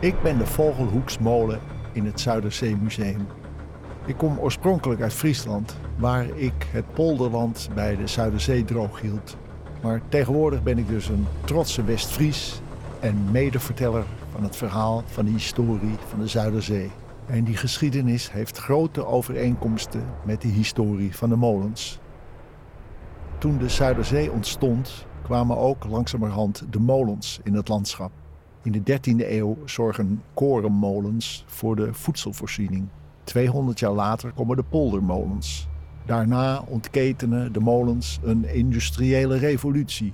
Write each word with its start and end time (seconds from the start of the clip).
Ik 0.00 0.22
ben 0.22 0.38
de 0.38 0.46
Vogelhoeksmolen 0.46 1.60
in 1.92 2.04
het 2.04 2.20
Zuiderzeemuseum. 2.20 3.26
Ik 4.06 4.16
kom 4.16 4.38
oorspronkelijk 4.38 5.00
uit 5.00 5.12
Friesland, 5.12 5.76
waar 5.96 6.26
ik 6.36 6.66
het 6.72 6.92
polderland 6.94 7.68
bij 7.74 7.96
de 7.96 8.06
Zuiderzee 8.06 8.64
droog 8.64 9.00
hield. 9.00 9.36
Maar 9.82 10.00
tegenwoordig 10.08 10.62
ben 10.62 10.78
ik 10.78 10.88
dus 10.88 11.08
een 11.08 11.26
trotse 11.44 11.84
West-Fries 11.84 12.60
en 13.00 13.30
medeverteller 13.30 14.04
van 14.32 14.42
het 14.42 14.56
verhaal 14.56 15.02
van 15.06 15.24
de 15.24 15.30
historie 15.30 15.96
van 16.08 16.18
de 16.18 16.28
Zuiderzee. 16.28 16.90
En 17.26 17.44
die 17.44 17.56
geschiedenis 17.56 18.32
heeft 18.32 18.58
grote 18.58 19.06
overeenkomsten 19.06 20.04
met 20.24 20.42
de 20.42 20.48
historie 20.48 21.16
van 21.16 21.28
de 21.28 21.36
molens. 21.36 21.98
Toen 23.38 23.58
de 23.58 23.68
Zuiderzee 23.68 24.30
ontstond, 24.32 25.06
kwamen 25.22 25.56
ook 25.56 25.84
langzamerhand 25.84 26.64
de 26.70 26.80
molens 26.80 27.40
in 27.44 27.54
het 27.54 27.68
landschap. 27.68 28.10
In 28.62 28.72
de 28.72 28.98
13e 28.98 29.30
eeuw 29.30 29.56
zorgen 29.64 30.22
korenmolens 30.34 31.44
voor 31.46 31.76
de 31.76 31.94
voedselvoorziening. 31.94 32.88
200 33.24 33.78
jaar 33.78 33.92
later 33.92 34.32
komen 34.32 34.56
de 34.56 34.62
poldermolens. 34.62 35.68
Daarna 36.06 36.62
ontketenen 36.66 37.52
de 37.52 37.60
molens 37.60 38.18
een 38.22 38.44
industriële 38.44 39.36
revolutie. 39.36 40.12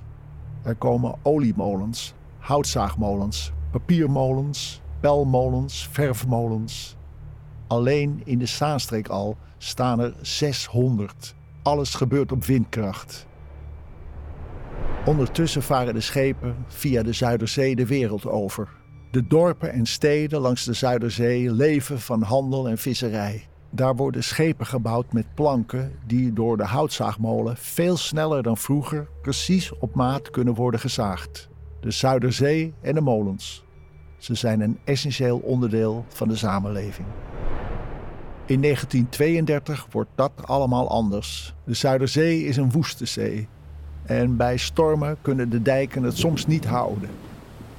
Er 0.63 0.75
komen 0.75 1.15
oliemolens, 1.21 2.13
houtzaagmolens, 2.37 3.51
papiermolens, 3.71 4.81
pelmolens, 4.99 5.87
verfmolens. 5.91 6.95
Alleen 7.67 8.21
in 8.25 8.39
de 8.39 8.45
Zaanstreek 8.45 9.07
al 9.07 9.37
staan 9.57 9.99
er 9.99 10.13
600. 10.21 11.35
Alles 11.63 11.93
gebeurt 11.93 12.31
op 12.31 12.45
windkracht. 12.45 13.27
Ondertussen 15.07 15.63
varen 15.63 15.93
de 15.93 16.01
schepen 16.01 16.55
via 16.67 17.03
de 17.03 17.13
Zuiderzee 17.13 17.75
de 17.75 17.85
wereld 17.85 18.25
over. 18.25 18.69
De 19.11 19.27
dorpen 19.27 19.71
en 19.71 19.85
steden 19.85 20.39
langs 20.39 20.65
de 20.65 20.73
Zuiderzee 20.73 21.51
leven 21.51 21.99
van 21.99 22.21
handel 22.21 22.67
en 22.69 22.77
visserij. 22.77 23.47
Daar 23.69 23.95
worden 23.95 24.23
schepen 24.23 24.65
gebouwd 24.65 25.13
met 25.13 25.35
planken 25.35 25.91
die 26.05 26.33
door 26.33 26.57
de 26.57 26.63
houtzaagmolen 26.63 27.57
veel 27.57 27.97
sneller 27.97 28.43
dan 28.43 28.57
vroeger 28.57 29.07
precies 29.21 29.77
op 29.79 29.95
maat 29.95 30.29
kunnen 30.29 30.53
worden 30.53 30.79
gezaagd. 30.79 31.49
De 31.81 31.91
Zuiderzee 31.91 32.73
en 32.81 32.93
de 32.93 33.01
molens. 33.01 33.65
Ze 34.17 34.35
zijn 34.35 34.61
een 34.61 34.79
essentieel 34.83 35.37
onderdeel 35.37 36.05
van 36.07 36.27
de 36.27 36.35
samenleving. 36.35 37.07
In 38.45 38.61
1932 38.61 39.87
wordt 39.91 40.11
dat 40.15 40.31
allemaal 40.45 40.89
anders. 40.89 41.55
De 41.65 41.73
Zuiderzee 41.73 42.43
is 42.43 42.57
een 42.57 42.71
woeste 42.71 43.05
zee. 43.05 43.47
En 44.07 44.35
bij 44.35 44.57
stormen 44.57 45.17
kunnen 45.21 45.49
de 45.49 45.61
dijken 45.61 46.03
het 46.03 46.17
soms 46.17 46.45
niet 46.45 46.65
houden. 46.65 47.09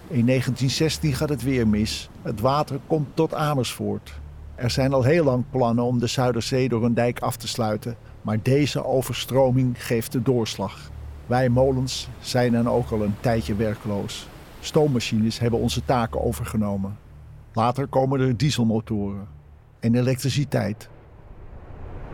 In 0.09 0.27
1916 0.27 1.15
gaat 1.15 1.29
het 1.29 1.43
weer 1.43 1.69
mis. 1.69 2.09
Het 2.23 2.41
water 2.41 2.81
komt 2.87 3.09
tot 3.15 3.35
Amersfoort. 3.35 4.21
Er 4.55 4.71
zijn 4.71 4.93
al 4.93 5.03
heel 5.03 5.25
lang 5.25 5.45
plannen 5.51 5.85
om 5.85 5.99
de 5.99 6.07
Zuiderzee 6.07 6.69
door 6.69 6.85
een 6.85 6.95
dijk 6.95 7.21
af 7.21 7.37
te 7.37 7.49
sluiten, 7.49 7.97
maar 8.23 8.39
deze 8.43 8.85
overstroming 8.85 9.85
geeft 9.87 10.13
de 10.13 10.23
doorslag. 10.23 10.91
Wij 11.27 11.49
molens 11.49 12.09
zijn 12.21 12.53
dan 12.53 12.69
ook 12.69 12.91
al 12.91 13.03
een 13.03 13.17
tijdje 13.21 13.55
werkloos. 13.55 14.29
Stoommachines 14.61 15.39
hebben 15.39 15.61
onze 15.61 15.85
taken 15.85 16.23
overgenomen. 16.23 16.99
Later 17.53 17.87
komen 17.87 18.21
er 18.21 18.37
dieselmotoren 18.37 19.27
en 19.81 19.95
elektriciteit. 19.95 20.89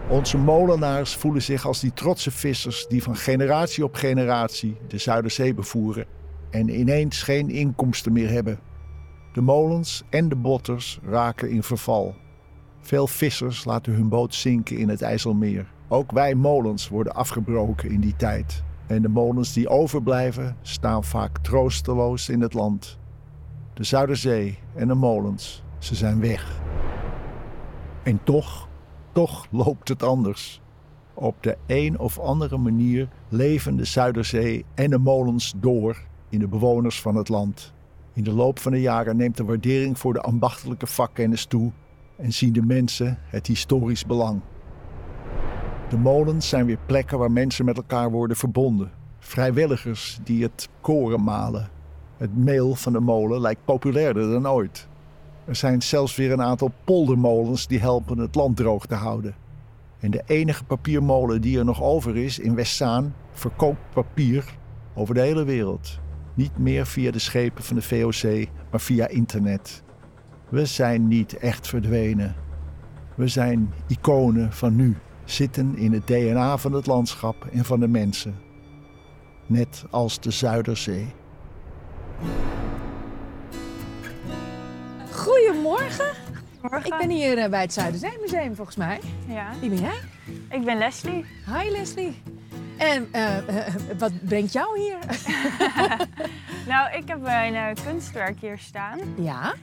Onze 0.09 0.39
molenaars 0.39 1.17
voelen 1.17 1.43
zich 1.43 1.67
als 1.67 1.81
die 1.81 1.93
trotse 1.93 2.31
vissers 2.31 2.87
die 2.87 3.03
van 3.03 3.17
generatie 3.17 3.85
op 3.85 3.95
generatie 3.95 4.77
de 4.89 4.99
Zuiderzee 4.99 5.55
bevoeren 5.55 6.07
en 6.51 6.81
ineens 6.81 7.23
geen 7.23 7.51
inkomsten 7.51 8.13
meer 8.13 8.31
hebben. 8.31 8.59
De 9.33 9.41
molens 9.41 10.03
en 10.11 10.29
de 10.29 10.37
botters 10.37 10.99
raken 11.03 11.51
in 11.51 11.63
verval. 11.63 12.15
Veel 12.81 13.07
vissers 13.07 13.65
laten 13.65 13.93
hun 13.93 14.09
boot 14.09 14.35
zinken 14.35 14.77
in 14.77 14.89
het 14.89 15.03
IJsselmeer. 15.03 15.67
Ook 15.89 16.11
wij 16.13 16.35
molens 16.35 16.89
worden 16.89 17.15
afgebroken 17.15 17.91
in 17.91 18.01
die 18.01 18.17
tijd. 18.17 18.63
En 18.87 19.03
de 19.03 19.09
molens 19.09 19.53
die 19.53 19.69
overblijven 19.69 20.57
staan 20.63 21.05
vaak 21.05 21.39
troosteloos 21.39 22.29
in 22.29 22.41
het 22.41 22.55
land. 22.55 22.99
De 23.75 23.85
Zuiderzee 23.85 24.59
en 24.75 24.89
de 24.89 24.95
molens, 24.95 25.63
ze 25.79 25.95
zijn 25.95 26.21
weg. 26.21 26.61
En 28.03 28.21
toch, 28.25 28.69
toch 29.15 29.47
loopt 29.51 29.89
het 29.89 30.03
anders. 30.03 30.61
Op 31.15 31.43
de 31.43 31.57
een 31.67 31.99
of 31.99 32.19
andere 32.19 32.59
manier 32.59 33.09
leven 33.29 33.77
de 33.77 33.85
Zuiderzee 33.85 34.65
en 34.75 34.91
de 34.91 34.99
molens 34.99 35.55
door 35.57 35.97
in 36.29 36.39
de 36.39 36.49
bewoners 36.49 37.01
van 37.01 37.17
het 37.17 37.29
land. 37.29 37.73
In 38.13 38.25
de 38.25 38.33
loop 38.33 38.59
van 38.59 38.73
de 38.73 38.81
jaren 38.81 39.17
neemt 39.17 39.37
de 39.37 39.45
waardering 39.45 39.99
voor 39.99 40.13
de 40.13 40.21
ambachtelijke 40.21 40.87
vakkennis 40.87 41.45
toe 41.45 41.73
en 42.17 42.33
zien 42.33 42.53
de 42.53 42.63
mensen 42.63 43.19
het 43.23 43.47
historisch 43.47 44.07
belang. 44.07 44.41
De 45.89 45.99
molens 45.99 46.49
zijn 46.49 46.67
weer 46.67 46.79
plekken 46.87 47.19
waar 47.19 47.33
mensen 47.33 47.65
met 47.65 47.77
elkaar 47.77 48.11
worden 48.11 48.37
verbonden. 48.37 48.91
Vrijwilligers 49.19 50.19
die 50.25 50.43
het 50.43 50.69
koren 50.81 51.25
malen. 51.25 51.69
Het 52.17 52.37
meel 52.37 52.75
van 52.75 52.93
de 52.93 53.01
molen 53.01 53.41
lijkt 53.41 53.65
populairder 53.65 54.31
dan 54.31 54.49
ooit. 54.49 54.89
Er 55.45 55.57
zijn 55.57 55.83
zelfs 55.83 56.17
weer 56.17 56.33
een 56.33 56.43
aantal 56.43 56.73
poldermolens 56.85 57.67
die 57.67 57.81
helpen 57.81 58.19
het 58.19 58.35
land 58.35 58.57
droog 58.57 58.87
te 58.87 58.95
houden. 58.95 59.35
En 60.01 60.11
de 60.11 60.23
enige 60.27 60.65
papiermolen 60.65 61.41
die 61.41 61.59
er 61.59 61.65
nog 61.65 61.83
over 61.83 62.17
is 62.17 62.39
in 62.39 62.55
Westzaan 62.55 63.15
verkoopt 63.33 63.91
papier 63.93 64.45
over 64.95 65.15
de 65.15 65.21
hele 65.21 65.45
wereld. 65.45 65.99
Niet 66.35 66.59
meer 66.59 66.87
via 66.87 67.11
de 67.11 67.19
schepen 67.19 67.65
van 67.65 67.77
de 67.77 67.83
VOC, 67.83 68.49
maar 68.71 68.81
via 68.81 69.09
internet. 69.09 69.83
We 70.49 70.67
zijn 70.67 71.09
niet 71.09 71.37
echt 71.37 71.69
verdwenen. 71.69 72.35
We 73.15 73.29
zijn 73.29 73.73
iconen 73.87 74.53
van 74.53 74.77
nu, 74.77 74.97
zitten 75.25 75.77
in 75.77 75.93
het 75.93 76.07
DNA 76.07 76.59
van 76.59 76.73
het 76.73 76.87
landschap 76.87 77.47
en 77.53 77.65
van 77.65 77.81
de 77.81 77.89
mensen. 77.89 78.35
Net 79.47 79.85
als 79.91 80.21
de 80.21 80.31
Zuiderzee. 80.31 81.07
Goedemorgen. 85.65 86.13
Morgen. 86.63 86.85
Ik 86.93 86.99
ben 86.99 87.11
hier 87.11 87.39
eh, 87.39 87.51
bij 87.51 87.61
het 87.61 87.73
Zuiderzeemuseum 87.73 88.55
volgens 88.55 88.77
mij. 88.77 89.01
Ja, 89.27 89.47
Wie 89.61 89.69
ben 89.71 89.79
jij? 89.81 89.99
ik 90.51 90.65
ben 90.65 90.79
Leslie. 90.79 91.25
Hi 91.47 91.71
Leslie. 91.71 92.23
En 92.79 93.09
eh, 93.13 93.37
eh, 93.39 93.75
wat 93.99 94.13
brengt 94.25 94.53
jou 94.53 94.79
hier? 94.81 94.99
Nou, 96.69 96.97
ik 96.97 97.09
heb 97.09 97.19
een 97.27 97.77
kunstwerk 97.85 98.41
hier 98.41 98.59
staan. 98.59 98.99
ja. 99.17 99.55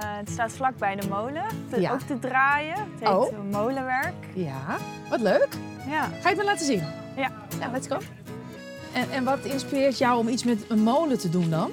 Het 0.00 0.30
staat 0.30 0.52
vlak 0.52 0.76
bij 0.78 0.96
de 0.96 1.08
molen. 1.08 1.44
Te- 1.70 1.80
Ja. 1.80 1.92
Ook 1.92 2.00
te 2.00 2.18
draaien. 2.18 2.74
Het 2.76 2.98
heet 3.00 3.08
Oh. 3.08 3.32
molenwerk. 3.50 4.14
Ja. 4.34 4.76
Wat 5.10 5.20
leuk. 5.20 5.48
Ja. 5.88 6.02
Ga 6.02 6.08
je 6.22 6.28
het 6.28 6.36
me 6.36 6.44
laten 6.44 6.66
zien? 6.66 6.82
Ja. 7.16 7.32
Ja, 7.60 7.70
let's 7.72 7.86
go. 7.86 7.98
En, 8.92 9.10
en 9.10 9.24
wat 9.24 9.38
inspireert 9.44 9.98
jou 9.98 10.18
om 10.18 10.28
iets 10.28 10.44
met 10.44 10.64
een 10.68 10.80
molen 10.82 11.18
te 11.18 11.28
doen 11.30 11.50
dan? 11.50 11.70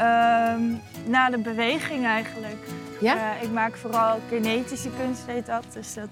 Ehm, 0.00 0.62
na 1.04 1.30
de 1.30 1.38
beweging 1.38 2.06
eigenlijk. 2.06 2.66
Ja? 3.00 3.14
Eh, 3.14 3.42
ik 3.42 3.50
maak 3.50 3.76
vooral 3.76 4.20
kinetische 4.28 4.88
kunst, 4.98 5.26
heet 5.26 5.46
dat. 5.46 5.64
Dus 5.72 5.94
dat, 5.94 6.08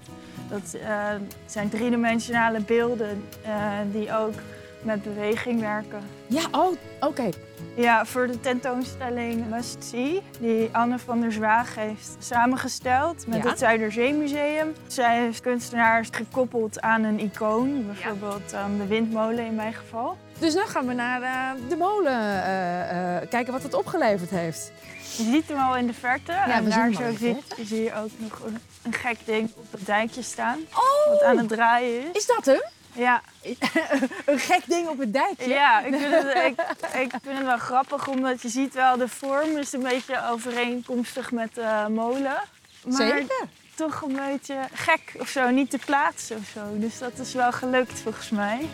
dat 0.49 0.81
eh, 0.81 1.05
zijn 1.45 1.69
driedimensionale 1.69 2.59
beelden 2.59 3.23
eh, 3.43 3.51
die 3.91 4.15
ook 4.15 4.33
met 4.81 5.03
beweging 5.03 5.59
werken. 5.61 5.99
Ja, 6.27 6.41
oh, 6.51 6.75
oké. 6.99 7.29
Ja, 7.75 8.05
voor 8.05 8.27
de 8.27 8.39
tentoonstelling 8.39 9.49
Must 9.49 9.83
See, 9.83 10.21
die 10.39 10.69
Anne 10.71 10.99
van 10.99 11.21
der 11.21 11.31
Zwaag 11.31 11.75
heeft 11.75 12.15
samengesteld 12.19 13.27
met 13.27 13.43
Ja. 13.43 13.49
het 13.49 13.59
Zuiderzeemuseum. 13.59 14.73
Zij 14.87 15.19
heeft 15.19 15.41
kunstenaars 15.41 16.07
gekoppeld 16.11 16.81
aan 16.81 17.03
een 17.03 17.19
icoon, 17.19 17.85
bijvoorbeeld 17.85 18.53
aan 18.53 18.77
de 18.77 18.85
windmolen 18.87 19.45
in 19.45 19.55
mijn 19.55 19.73
geval. 19.73 20.17
Dus 20.39 20.53
dan 20.53 20.67
gaan 20.67 20.87
we 20.87 20.93
naar 20.93 21.21
eh, 21.21 21.69
de 21.69 21.75
molen 21.75 22.11
eh, 22.13 23.15
eh, 23.17 23.29
kijken 23.29 23.53
wat 23.53 23.63
het 23.63 23.73
opgeleverd 23.73 24.29
heeft. 24.29 24.71
Je 25.17 25.23
ziet 25.23 25.47
hem 25.47 25.57
al 25.57 25.75
in 25.77 25.87
de 25.87 25.93
verte 25.93 26.31
en 26.31 26.69
daar 26.69 26.91
zo 26.93 27.01
zie, 27.17 27.35
verte. 27.47 27.65
zie 27.65 27.83
je 27.83 27.95
ook 27.95 28.09
nog 28.17 28.39
een, 28.45 28.57
een 28.83 28.93
gek 28.93 29.17
ding 29.25 29.49
op 29.55 29.71
het 29.71 29.85
dijkje 29.85 30.21
staan, 30.21 30.57
Oh, 30.73 31.11
wat 31.11 31.23
aan 31.23 31.37
het 31.37 31.47
draaien 31.47 32.01
is. 32.01 32.07
is 32.11 32.25
dat 32.25 32.45
hem? 32.45 32.61
Ja, 32.99 33.21
een 34.25 34.39
gek 34.39 34.61
ding 34.65 34.87
op 34.87 34.99
het 34.99 35.13
dijkje? 35.13 35.47
ja 35.49 35.79
ik, 35.81 35.95
vind 35.95 36.13
het, 36.13 36.35
ik, 36.35 36.59
ik 37.01 37.11
vind 37.21 37.37
het 37.37 37.45
wel 37.45 37.57
grappig, 37.57 38.07
omdat 38.07 38.41
je 38.41 38.49
ziet 38.49 38.73
wel 38.73 38.97
de 38.97 39.07
vorm 39.07 39.57
is 39.57 39.73
een 39.73 39.83
beetje 39.83 40.27
overeenkomstig 40.29 41.31
met 41.31 41.55
de 41.55 41.85
molen. 41.89 42.37
Maar 42.85 43.07
Zeker. 43.07 43.47
toch 43.75 44.01
een 44.01 44.15
beetje 44.29 44.55
gek 44.73 45.13
of 45.19 45.27
zo, 45.29 45.49
niet 45.49 45.69
te 45.69 45.77
plaatsen 45.85 46.37
of 46.37 46.47
zo. 46.53 46.61
Dus 46.73 46.97
dat 46.97 47.17
is 47.19 47.33
wel 47.33 47.51
gelukt 47.51 47.99
volgens 47.99 48.29
mij. 48.29 48.69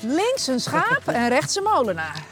Links 0.00 0.46
een 0.46 0.60
schaap 0.60 1.02
en 1.06 1.28
rechts 1.28 1.56
een 1.56 1.62
molenaar. 1.62 2.22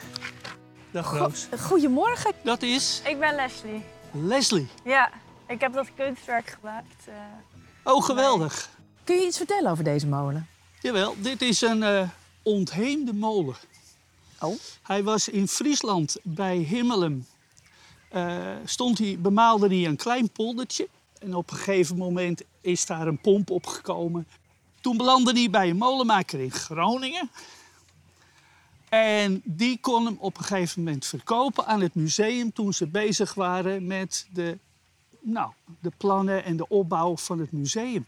Dag 0.91 1.13
Roos. 1.19 1.47
Goedemorgen. 1.61 2.33
Dat 2.43 2.63
is 2.63 3.01
Ik 3.05 3.19
ben 3.19 3.35
Leslie. 3.35 3.85
Leslie. 4.13 4.69
Ja, 4.85 5.11
ik 5.47 5.61
heb 5.61 5.73
dat 5.73 5.87
kunstwerk 5.97 6.57
gemaakt. 6.61 6.95
eh. 7.07 7.93
Oh, 7.93 8.05
geweldig. 8.05 8.69
Kun 9.05 9.17
je 9.17 9.27
iets 9.27 9.37
vertellen 9.37 9.71
over 9.71 9.85
deze 9.85 10.07
molen? 10.07 10.47
Jawel, 10.81 11.15
dit 11.19 11.43
is 11.43 11.61
een 11.61 11.83
eh 11.83 12.09
ontheemde 12.43 13.13
molen. 13.13 13.57
Oh. 14.41 14.59
Hij 14.83 15.03
was 15.03 15.29
in 15.29 15.49
Friesland 15.49 16.17
bij 16.23 16.57
Himmelum. 16.57 17.27
Eh, 18.09 18.57
stond 18.65 18.99
hij, 18.99 19.17
bemaalde 19.19 19.67
hij 19.67 19.87
een 19.87 19.97
klein 19.97 20.31
poldertje. 20.31 20.89
En 21.19 21.35
op 21.35 21.51
een 21.51 21.57
gegeven 21.57 21.97
moment 21.97 22.43
is 22.61 22.87
daar 22.87 23.07
een 23.07 23.21
pomp 23.21 23.51
opgekomen. 23.51 24.27
Toen 24.81 24.97
belandde 24.97 25.33
hij 25.33 25.51
bij 25.51 25.71
een 25.71 25.77
molenmaker 25.77 26.41
in 26.41 26.51
Groningen. 26.51 27.31
En 28.89 29.41
die 29.45 29.79
kon 29.81 30.05
hem 30.05 30.17
op 30.19 30.39
een 30.39 30.45
gegeven 30.45 30.83
moment 30.83 31.07
verkopen 31.07 31.67
aan 31.67 31.81
het 31.81 31.95
museum 31.95 32.53
toen 32.53 32.73
ze 32.73 32.87
bezig 32.87 33.35
waren 33.35 33.87
met 33.87 34.27
de, 34.33 34.59
nou, 35.21 35.53
de 35.81 35.93
plannen 35.97 36.45
en 36.45 36.57
de 36.57 36.69
opbouw 36.69 37.17
van 37.17 37.39
het 37.39 37.53
museum. 37.53 38.07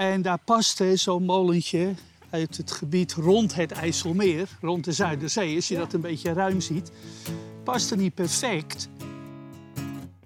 En 0.00 0.22
daar 0.22 0.38
paste 0.38 0.96
zo'n 0.96 1.24
molentje 1.24 1.94
uit 2.30 2.56
het 2.56 2.70
gebied 2.70 3.12
rond 3.12 3.54
het 3.54 3.72
IJsselmeer, 3.72 4.48
rond 4.60 4.84
de 4.84 4.92
Zuiderzee, 4.92 5.56
als 5.56 5.68
je 5.68 5.76
dat 5.76 5.92
een 5.92 6.00
beetje 6.00 6.32
ruim 6.32 6.60
ziet, 6.60 6.90
paste 7.64 7.96
niet 7.96 8.14
perfect. 8.14 8.88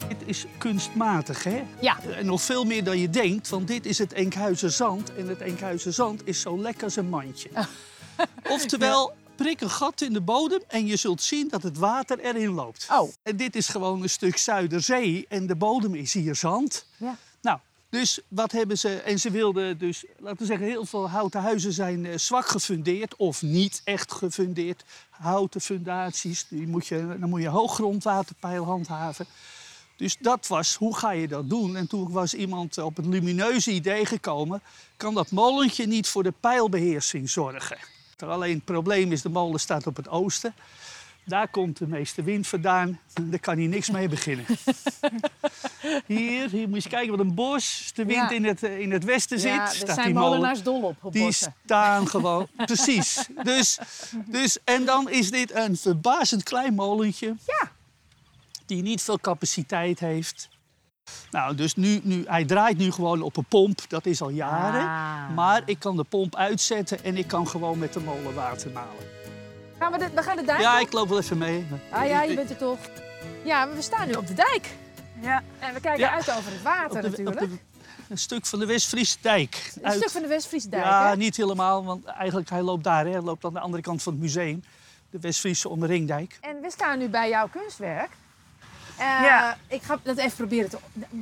Dit 0.08 0.16
is 0.24 0.46
kunstmatig, 0.58 1.44
hè? 1.44 1.62
Ja. 1.80 2.00
En 2.02 2.26
nog 2.26 2.42
veel 2.42 2.64
meer 2.64 2.84
dan 2.84 2.98
je 2.98 3.10
denkt, 3.10 3.48
want 3.48 3.68
dit 3.68 3.86
is 3.86 3.98
het 3.98 4.12
Enkhuizer 4.12 4.70
zand. 4.70 5.14
En 5.14 5.28
het 5.28 5.40
Enkhuizer 5.40 5.92
zand 5.92 6.26
is 6.26 6.40
zo 6.40 6.60
lekker 6.60 6.84
als 6.84 6.96
een 6.96 7.08
mandje. 7.08 7.50
Oftewel, 8.48 9.12
prik 9.34 9.60
een 9.60 9.70
gat 9.70 10.00
in 10.00 10.12
de 10.12 10.20
bodem 10.20 10.62
en 10.68 10.86
je 10.86 10.96
zult 10.96 11.22
zien 11.22 11.48
dat 11.48 11.62
het 11.62 11.78
water 11.78 12.18
erin 12.18 12.50
loopt. 12.50 12.86
Oh. 12.90 13.12
En 13.22 13.36
dit 13.36 13.56
is 13.56 13.68
gewoon 13.68 14.02
een 14.02 14.10
stuk 14.10 14.36
Zuiderzee 14.36 15.26
en 15.28 15.46
de 15.46 15.56
bodem 15.56 15.94
is 15.94 16.12
hier 16.12 16.34
zand. 16.34 16.86
Ja. 16.96 17.16
Dus 17.94 18.20
wat 18.28 18.52
hebben 18.52 18.78
ze... 18.78 18.96
En 18.96 19.20
ze 19.20 19.30
wilden 19.30 19.78
dus, 19.78 20.04
laten 20.18 20.38
we 20.38 20.44
zeggen, 20.44 20.66
heel 20.66 20.84
veel 20.84 21.08
houten 21.08 21.40
huizen 21.40 21.72
zijn 21.72 22.06
eh, 22.06 22.18
zwak 22.18 22.46
gefundeerd... 22.46 23.16
of 23.16 23.42
niet 23.42 23.80
echt 23.84 24.12
gefundeerd. 24.12 24.84
Houten 25.10 25.60
fundaties, 25.60 26.46
die 26.48 26.66
moet 26.66 26.86
je, 26.86 27.16
dan 27.20 27.28
moet 27.28 27.40
je 27.40 27.48
hoog 27.48 27.74
grondwaterpeil 27.74 28.64
handhaven. 28.64 29.26
Dus 29.96 30.16
dat 30.20 30.46
was, 30.46 30.74
hoe 30.74 30.96
ga 30.96 31.10
je 31.10 31.28
dat 31.28 31.50
doen? 31.50 31.76
En 31.76 31.86
toen 31.86 32.10
was 32.10 32.34
iemand 32.34 32.78
op 32.78 32.96
het 32.96 33.06
lumineuze 33.06 33.70
idee 33.70 34.06
gekomen... 34.06 34.62
kan 34.96 35.14
dat 35.14 35.30
molentje 35.30 35.86
niet 35.86 36.08
voor 36.08 36.22
de 36.22 36.34
pijlbeheersing 36.40 37.30
zorgen? 37.30 37.78
Alleen 38.18 38.54
het 38.54 38.64
probleem 38.64 39.12
is, 39.12 39.22
de 39.22 39.28
molen 39.28 39.60
staat 39.60 39.86
op 39.86 39.96
het 39.96 40.08
oosten. 40.08 40.54
Daar 41.26 41.48
komt 41.48 41.78
de 41.78 41.86
meeste 41.86 42.22
wind 42.22 42.46
vandaan. 42.46 43.00
Daar 43.22 43.38
kan 43.40 43.56
hij 43.56 43.66
niks 43.66 43.90
mee 43.90 44.08
beginnen. 44.08 44.44
Hier, 46.06 46.50
hier 46.50 46.68
moet 46.68 46.82
je 46.82 46.88
kijken 46.88 47.10
wat 47.10 47.20
een 47.26 47.34
bos. 47.34 47.90
De 47.94 48.04
wind 48.04 48.30
Ja. 48.30 48.36
in, 48.36 48.44
het, 48.44 48.62
eh, 48.62 48.78
in 48.78 48.90
het 48.92 49.04
westen 49.04 49.40
zit, 49.40 49.52
Ja, 49.52 49.66
staat 49.66 49.94
zijn 49.94 50.06
die 50.06 50.14
molenaars 50.14 50.62
dol 50.62 50.82
op, 50.82 50.96
op 51.04 51.12
Die 51.12 51.24
bossen. 51.24 51.54
staan 51.64 52.06
gewoon, 52.08 52.46
precies. 52.66 53.28
Dus, 53.42 53.78
dus, 54.26 54.58
en 54.64 54.84
dan 54.84 55.10
is 55.10 55.30
dit 55.30 55.54
een 55.54 55.76
verbazend 55.76 56.42
klein 56.42 56.74
molentje. 56.74 57.34
Ja. 57.46 57.70
Die 58.66 58.82
niet 58.82 59.02
veel 59.02 59.18
capaciteit 59.20 59.98
heeft. 60.00 60.48
Nou, 61.30 61.54
dus 61.54 61.74
nu, 61.74 62.00
nu, 62.02 62.24
hij 62.26 62.44
draait 62.44 62.78
nu 62.78 62.90
gewoon 62.92 63.22
op 63.22 63.36
een 63.36 63.44
pomp, 63.44 63.80
dat 63.88 64.06
is 64.06 64.20
al 64.22 64.30
jaren. 64.30 64.80
Ah. 64.80 65.34
Maar 65.34 65.62
ik 65.66 65.78
kan 65.78 65.96
de 65.96 66.04
pomp 66.04 66.36
uitzetten 66.36 67.04
en 67.04 67.16
ik 67.16 67.26
kan 67.26 67.48
gewoon 67.48 67.78
met 67.78 67.92
de 67.92 68.00
molen 68.00 68.34
water 68.34 68.70
malen. 68.70 69.04
Gaan 69.84 69.92
we, 69.92 69.98
de, 69.98 70.10
we 70.14 70.22
gaan 70.22 70.36
de 70.36 70.44
dijk 70.44 70.60
Ja, 70.60 70.80
op? 70.80 70.86
ik 70.86 70.92
loop 70.92 71.08
wel 71.08 71.18
even 71.18 71.38
mee. 71.38 71.66
Ah 71.90 72.06
ja, 72.06 72.22
je 72.22 72.34
bent 72.34 72.50
er 72.50 72.56
toch. 72.56 72.78
Ja, 73.44 73.64
maar 73.64 73.74
we 73.74 73.82
staan 73.82 74.06
nu 74.08 74.14
op 74.14 74.26
de 74.26 74.34
dijk. 74.34 74.68
Ja, 75.20 75.42
En 75.58 75.74
we 75.74 75.80
kijken 75.80 76.00
Ja. 76.00 76.10
uit 76.14 76.30
over 76.30 76.52
het 76.52 76.62
water 76.62 77.02
de- 77.02 77.08
natuurlijk. 77.08 77.38
de- 77.38 77.58
een 78.08 78.18
stuk 78.18 78.46
van 78.46 78.58
de 78.58 78.66
West-Friese 78.66 79.16
dijk. 79.20 79.72
Een 79.82 79.92
stuk 79.92 80.10
van 80.10 80.22
de 80.22 80.28
West-Friese 80.28 80.68
dijk, 80.68 80.84
ja, 80.84 81.08
hè? 81.08 81.16
niet 81.16 81.36
helemaal, 81.36 81.84
want 81.84 82.04
eigenlijk 82.04 82.50
hij 82.50 82.62
loopt 82.62 82.84
daar. 82.84 83.04
Hè. 83.04 83.10
Hij 83.10 83.20
loopt 83.20 83.44
aan 83.44 83.52
de 83.52 83.60
andere 83.60 83.82
kant 83.82 84.02
van 84.02 84.12
het 84.12 84.22
museum. 84.22 84.64
De 85.10 85.20
West-Friese 85.20 85.68
onderringdijk. 85.68 86.38
En 86.40 86.60
we 86.60 86.70
staan 86.70 86.98
nu 86.98 87.08
bij 87.08 87.28
jouw 87.28 87.48
kunstwerk. 87.48 88.10
Eh, 88.98 89.04
Ja. 89.06 89.56
Ik 89.68 89.82
ga 89.82 89.98
dat 90.02 90.16
even 90.16 90.36
proberen 90.36 90.70
te... 90.70 90.78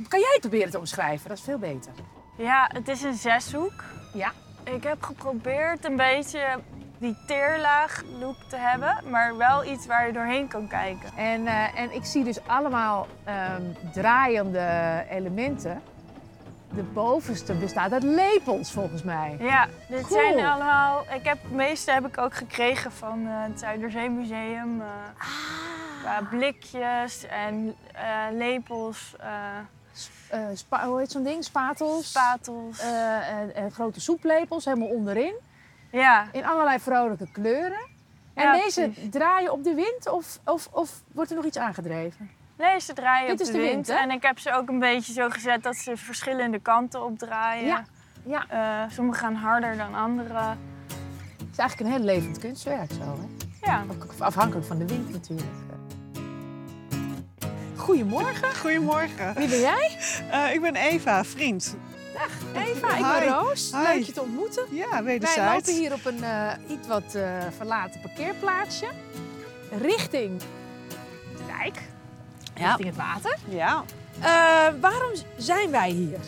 Kan 0.07 0.19
jij 0.19 0.29
het 0.31 0.39
proberen 0.39 0.71
te 0.71 0.79
omschrijven? 0.79 1.27
Dat 1.29 1.37
is 1.37 1.43
veel 1.43 1.57
beter. 1.57 1.91
ja 2.37 2.69
het 2.73 2.87
is 2.87 3.01
een 3.01 3.15
zeshoek. 3.15 3.83
Ja. 4.13 4.31
Ik 4.63 4.83
heb 4.83 5.03
geprobeerd 5.03 5.85
een 5.85 5.95
beetje 5.95 6.59
die 7.03 7.15
teerlaag 7.27 8.03
look 8.19 8.35
te 8.47 8.55
hebben, 8.55 8.97
maar 9.09 9.37
wel 9.37 9.63
iets 9.65 9.85
waar 9.85 10.07
je 10.07 10.13
doorheen 10.13 10.47
kan 10.47 10.67
kijken. 10.67 11.09
En, 11.17 11.47
eh, 11.47 11.79
en 11.79 11.93
ik 11.95 12.05
zie 12.05 12.23
dus 12.23 12.47
allemaal 12.47 13.07
ehm, 13.23 13.61
draaiende 13.93 15.03
elementen. 15.09 15.81
De 16.75 16.83
bovenste 16.83 17.53
bestaat 17.53 17.91
uit 17.91 18.03
lepels, 18.03 18.71
volgens 18.71 19.03
mij. 19.03 19.35
Ja, 19.39 19.67
dit 19.87 20.01
Cool. 20.07 20.19
zijn 20.33 20.45
allemaal. 20.45 21.03
Ik 21.13 21.23
heb, 21.25 21.37
de 21.49 21.55
meeste 21.55 21.91
heb 21.91 22.05
ik 22.05 22.17
ook 22.17 22.33
gekregen 22.33 22.91
van 22.91 23.27
eh, 23.27 23.33
het 23.43 23.59
Zuiderzeemuseum. 23.59 24.81
eh 24.81 24.87
qua 26.01 26.21
blikjes 26.29 27.25
en 27.25 27.75
lepels, 28.31 29.15
spa- 30.53 30.85
hoe 30.87 30.99
heet 30.99 31.11
zo'n 31.11 31.23
ding? 31.23 31.43
Spatels. 31.43 32.09
spatels. 32.09 32.79
En, 32.79 33.55
en 33.55 33.71
grote 33.71 34.01
soeplepels, 34.01 34.65
helemaal 34.65 34.87
onderin. 34.87 35.33
Ja, 35.99 36.27
In 36.31 36.45
allerlei 36.45 36.79
vrolijke 36.79 37.27
kleuren. 37.31 37.91
En 38.33 38.43
Ja, 38.43 38.53
deze 38.53 38.81
precies. 38.81 39.09
draaien 39.11 39.51
op 39.51 39.63
de 39.63 39.73
wind 39.73 40.09
of, 40.09 40.39
of, 40.45 40.67
of 40.71 41.01
wordt 41.11 41.29
er 41.29 41.35
nog 41.35 41.45
iets 41.45 41.57
aangedreven? 41.57 42.29
nee, 42.57 42.79
ze 42.79 42.93
draaien 42.93 43.27
Dit 43.27 43.35
op 43.35 43.41
is 43.41 43.51
de 43.51 43.53
de 43.53 43.59
wind. 43.69 43.89
en 43.89 44.11
ik 44.11 44.21
heb 44.23 44.39
ze 44.39 44.51
ook 44.53 44.69
een 44.69 44.79
beetje 44.79 45.13
zo 45.13 45.29
gezet 45.29 45.63
dat 45.63 45.75
ze 45.75 45.97
verschillende 45.97 46.59
kanten 46.59 47.03
opdraaien. 47.05 47.65
Ja, 47.65 47.83
ja. 48.25 48.45
Eh, 48.49 48.91
sommige 48.91 49.19
gaan 49.19 49.35
harder 49.35 49.77
dan 49.77 49.95
andere. 49.95 50.33
Het 50.33 51.51
is 51.51 51.57
eigenlijk 51.57 51.79
een 51.89 51.95
heel 51.95 52.05
levend 52.05 52.37
kunstwerk 52.39 52.91
zo, 52.91 52.99
hè? 53.19 53.27
Ja. 53.71 53.83
Afhankelijk 54.17 54.65
van 54.67 54.77
de 54.77 54.87
wind 54.87 55.11
natuurlijk. 55.11 55.47
Goedemorgen, 57.75 58.55
Goedemorgen. 58.55 59.33
wie 59.33 59.47
ben 59.47 59.59
jij? 59.59 59.97
Eh, 60.31 60.53
ik 60.53 60.61
ben 60.61 60.75
Eva, 60.75 61.23
vriend. 61.23 61.77
Eva, 62.55 62.95
ik 62.97 63.19
ben 63.19 63.33
Roos. 63.33 63.71
Hi. 63.71 63.81
Leuk 63.81 64.03
je 64.03 64.11
te 64.11 64.21
ontmoeten. 64.21 64.65
Ja, 64.69 64.89
Wij 64.89 65.03
wederzijds. 65.03 65.67
lopen 65.67 65.81
hier 65.81 65.93
op 65.93 66.05
een 66.05 66.23
eh, 66.23 66.51
iets 66.67 66.87
wat 66.87 67.15
eh, 67.15 67.37
verlaten 67.57 68.01
parkeerplaatsje. 68.01 68.87
Richting 69.81 70.39
de 71.37 71.43
dijk. 71.57 71.81
Ja. 72.55 72.67
Richting 72.67 72.87
het 72.87 72.97
water. 72.97 73.37
Ja. 73.47 73.83
Eh, 74.19 74.79
waarom 74.81 75.11
zijn 75.37 75.71
wij 75.71 75.89
hier? 75.89 76.19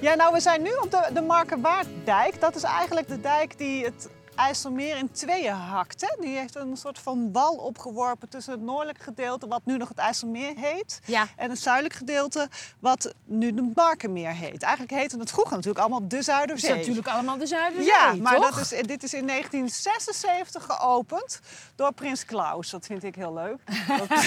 ja, 0.00 0.14
nou 0.14 0.32
we 0.32 0.40
zijn 0.40 0.62
nu 0.62 0.70
op 0.82 0.90
de, 0.90 1.10
de. 1.12 2.32
Dat 2.38 2.54
is 2.54 2.62
eigenlijk 2.62 3.08
de 3.08 3.20
dijk 3.20 3.58
die 3.58 3.84
het 3.84 4.08
IJsselmeer 4.36 4.96
in 4.96 5.10
tweeën 5.12 5.52
hakt. 5.54 6.00
Hè? 6.00 6.16
Die 6.22 6.36
heeft 6.36 6.54
een 6.54 6.76
soort 6.76 6.98
van 6.98 7.32
wal 7.32 7.54
opgeworpen 7.54 8.28
tussen 8.28 8.52
het 8.52 8.62
noordelijk 8.62 8.98
gedeelte, 9.02 9.46
wat 9.46 9.60
nu 9.64 9.76
nog 9.76 9.88
het 9.88 9.98
IJsselmeer 9.98 10.52
heet. 10.56 11.00
Ja. 11.04 11.26
En 11.36 11.50
het 11.50 11.58
zuidelijk 11.58 11.94
gedeelte, 11.94 12.48
wat 12.80 13.14
nu 13.24 13.54
de 13.54 13.72
Markermeer 13.74 14.30
heet. 14.32 14.62
Eigenlijk 14.62 14.92
heette 14.94 15.18
het 15.18 15.30
vroeger 15.30 15.52
natuurlijk 15.56 15.80
allemaal 15.84 16.08
de 16.08 16.16
Het 16.16 16.24
Zuiderzee. 16.24 16.70
is 16.70 16.76
natuurlijk 16.76 17.08
allemaal 17.08 17.38
de 17.38 17.46
Zuiderzee, 17.46 17.86
Ja, 17.92 18.14
maar 18.14 18.36
toch? 18.36 18.58
dat 18.58 18.72
is, 18.72 18.82
dit 18.86 19.02
is 19.02 19.14
in 19.14 19.26
1976 19.26 20.64
geopend 20.64 21.40
door 21.74 21.92
Prins 21.92 22.24
Klaus. 22.24 22.70
Dat 22.70 22.86
vind 22.86 23.04
ik 23.04 23.14
heel 23.14 23.32
leuk. 23.34 23.58
Dat- 23.98 24.08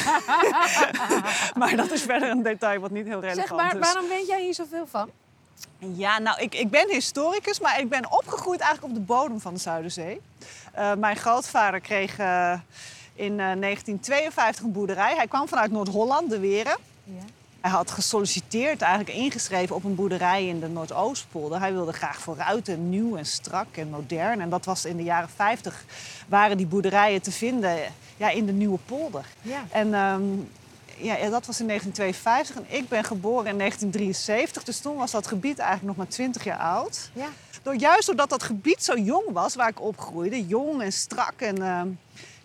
maar 1.59 1.75
dat 1.75 1.91
is 1.91 2.01
verder 2.01 2.29
een 2.29 2.43
detail 2.43 2.79
wat 2.79 2.91
niet 2.91 3.05
heel 3.05 3.19
relevant 3.21 3.47
Zeg 3.47 3.57
maar, 3.57 3.73
is. 3.75 3.79
waarom 3.79 4.07
weet 4.09 4.27
jij 4.27 4.41
hier 4.41 4.53
zoveel 4.53 4.87
van? 4.87 5.09
Ja, 5.79 6.19
nou, 6.19 6.41
ik, 6.41 6.55
ik 6.55 6.69
ben 6.69 6.89
historicus, 6.89 7.59
maar 7.59 7.79
ik 7.79 7.89
ben 7.89 8.11
opgegroeid 8.11 8.59
eigenlijk 8.59 8.93
op 8.93 8.99
de 8.99 9.13
bodem 9.13 9.39
van 9.39 9.53
de 9.53 9.59
Zuiderzee. 9.59 10.21
Eh, 10.73 10.93
mijn 10.93 11.15
grootvader 11.15 11.79
kreeg 11.79 12.17
eh, 12.17 12.53
in 13.13 13.31
eh, 13.31 13.55
1952 13.59 14.63
een 14.63 14.71
boerderij. 14.71 15.15
Hij 15.15 15.27
kwam 15.27 15.47
vanuit 15.47 15.71
Noord-Holland, 15.71 16.29
de 16.29 16.39
Weren. 16.39 16.77
Ja. 17.03 17.23
Hij 17.61 17.71
had 17.71 17.91
gesolliciteerd, 17.91 18.81
eigenlijk 18.81 19.17
ingeschreven 19.17 19.75
op 19.75 19.83
een 19.83 19.95
boerderij 19.95 20.47
in 20.47 20.59
de 20.59 20.67
Noordoostpolder. 20.67 21.59
Hij 21.59 21.73
wilde 21.73 21.93
graag 21.93 22.19
vooruit 22.19 22.67
en 22.67 22.89
nieuw 22.89 23.15
en 23.15 23.25
strak 23.25 23.77
en 23.77 23.89
modern. 23.89 24.41
En 24.41 24.49
dat 24.49 24.65
was 24.65 24.85
in 24.85 24.97
de 24.97 25.03
jaren 25.03 25.29
50 25.29 25.85
waren 26.27 26.57
die 26.57 26.65
boerderijen 26.65 27.21
te 27.21 27.31
vinden 27.31 27.77
ja, 28.17 28.29
in 28.29 28.45
de 28.45 28.51
Nieuwe 28.51 28.79
Polder. 28.85 29.25
Ja. 29.41 29.63
En 29.71 29.93
ehm, 29.93 30.23
ja, 30.99 31.15
ja, 31.15 31.29
dat 31.29 31.45
was 31.45 31.59
in 31.59 31.67
1952 31.67 32.55
en 32.55 32.77
ik 32.77 32.89
ben 32.89 33.03
geboren 33.03 33.47
in 33.47 33.57
1973. 33.57 34.63
Dus 34.63 34.79
toen 34.79 34.95
was 34.95 35.11
dat 35.11 35.27
gebied 35.27 35.59
eigenlijk 35.59 35.87
nog 35.87 35.97
maar 35.97 36.15
20 36.15 36.43
jaar 36.43 36.59
oud. 36.59 37.09
Ja. 37.13 37.27
Door, 37.61 37.75
juist 37.75 38.05
doordat 38.05 38.29
dat 38.29 38.43
gebied 38.43 38.83
zo 38.83 38.97
jong 38.97 39.31
was, 39.31 39.55
waar 39.55 39.69
ik 39.69 39.81
opgroeide, 39.81 40.45
jong 40.47 40.81
en 40.81 40.91
strak 40.91 41.41
en 41.41 41.61
ehm, 41.61 41.87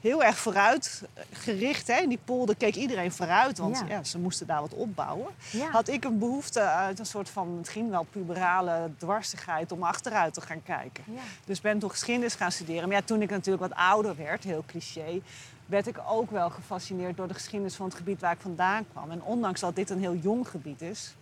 heel 0.00 0.22
erg 0.22 0.36
vooruitgericht. 0.38 1.86
Hè. 1.86 2.00
In 2.00 2.08
die 2.08 2.18
polder 2.24 2.56
keek 2.56 2.74
iedereen 2.74 3.12
vooruit, 3.12 3.58
want 3.58 3.78
Ja. 3.78 3.84
ja. 3.88 4.04
ze 4.04 4.18
moesten 4.18 4.46
daar 4.46 4.60
wat 4.60 4.74
opbouwen. 4.74 5.34
Ja. 5.50 5.70
Had 5.70 5.88
ik 5.88 6.04
een 6.04 6.18
behoefte 6.18 6.60
uit 6.60 6.98
een 6.98 7.06
soort 7.06 7.28
van 7.28 7.58
misschien 7.58 7.90
wel 7.90 8.06
puberale 8.10 8.90
dwarsigheid 8.98 9.72
om 9.72 9.82
achteruit 9.82 10.34
te 10.34 10.40
gaan 10.40 10.62
kijken. 10.62 11.04
Ja. 11.06 11.20
Dus 11.44 11.60
ben 11.60 11.78
toen 11.78 11.90
geschiedenis 11.90 12.34
gaan 12.34 12.52
studeren. 12.52 12.88
Maar 12.88 12.96
ja, 12.96 13.04
toen 13.04 13.22
ik 13.22 13.30
natuurlijk 13.30 13.68
wat 13.68 13.78
ouder 13.78 14.16
werd, 14.16 14.44
heel 14.44 14.64
cliché, 14.66 15.20
werd 15.66 15.86
ik 15.86 15.96
ook 16.08 16.30
wel 16.30 16.50
gefascineerd 16.50 17.16
door 17.16 17.28
de 17.28 17.34
geschiedenis 17.34 17.74
van 17.74 17.86
het 17.86 17.94
gebied 17.94 18.20
waar 18.20 18.32
ik 18.32 18.40
vandaan 18.40 18.86
kwam. 18.92 19.10
En 19.10 19.22
ondanks 19.22 19.60
dat 19.60 19.76
dit 19.76 19.90
een 19.90 19.98
heel 19.98 20.14
jong 20.14 20.48
gebied 20.48 20.82
is, 20.82 21.14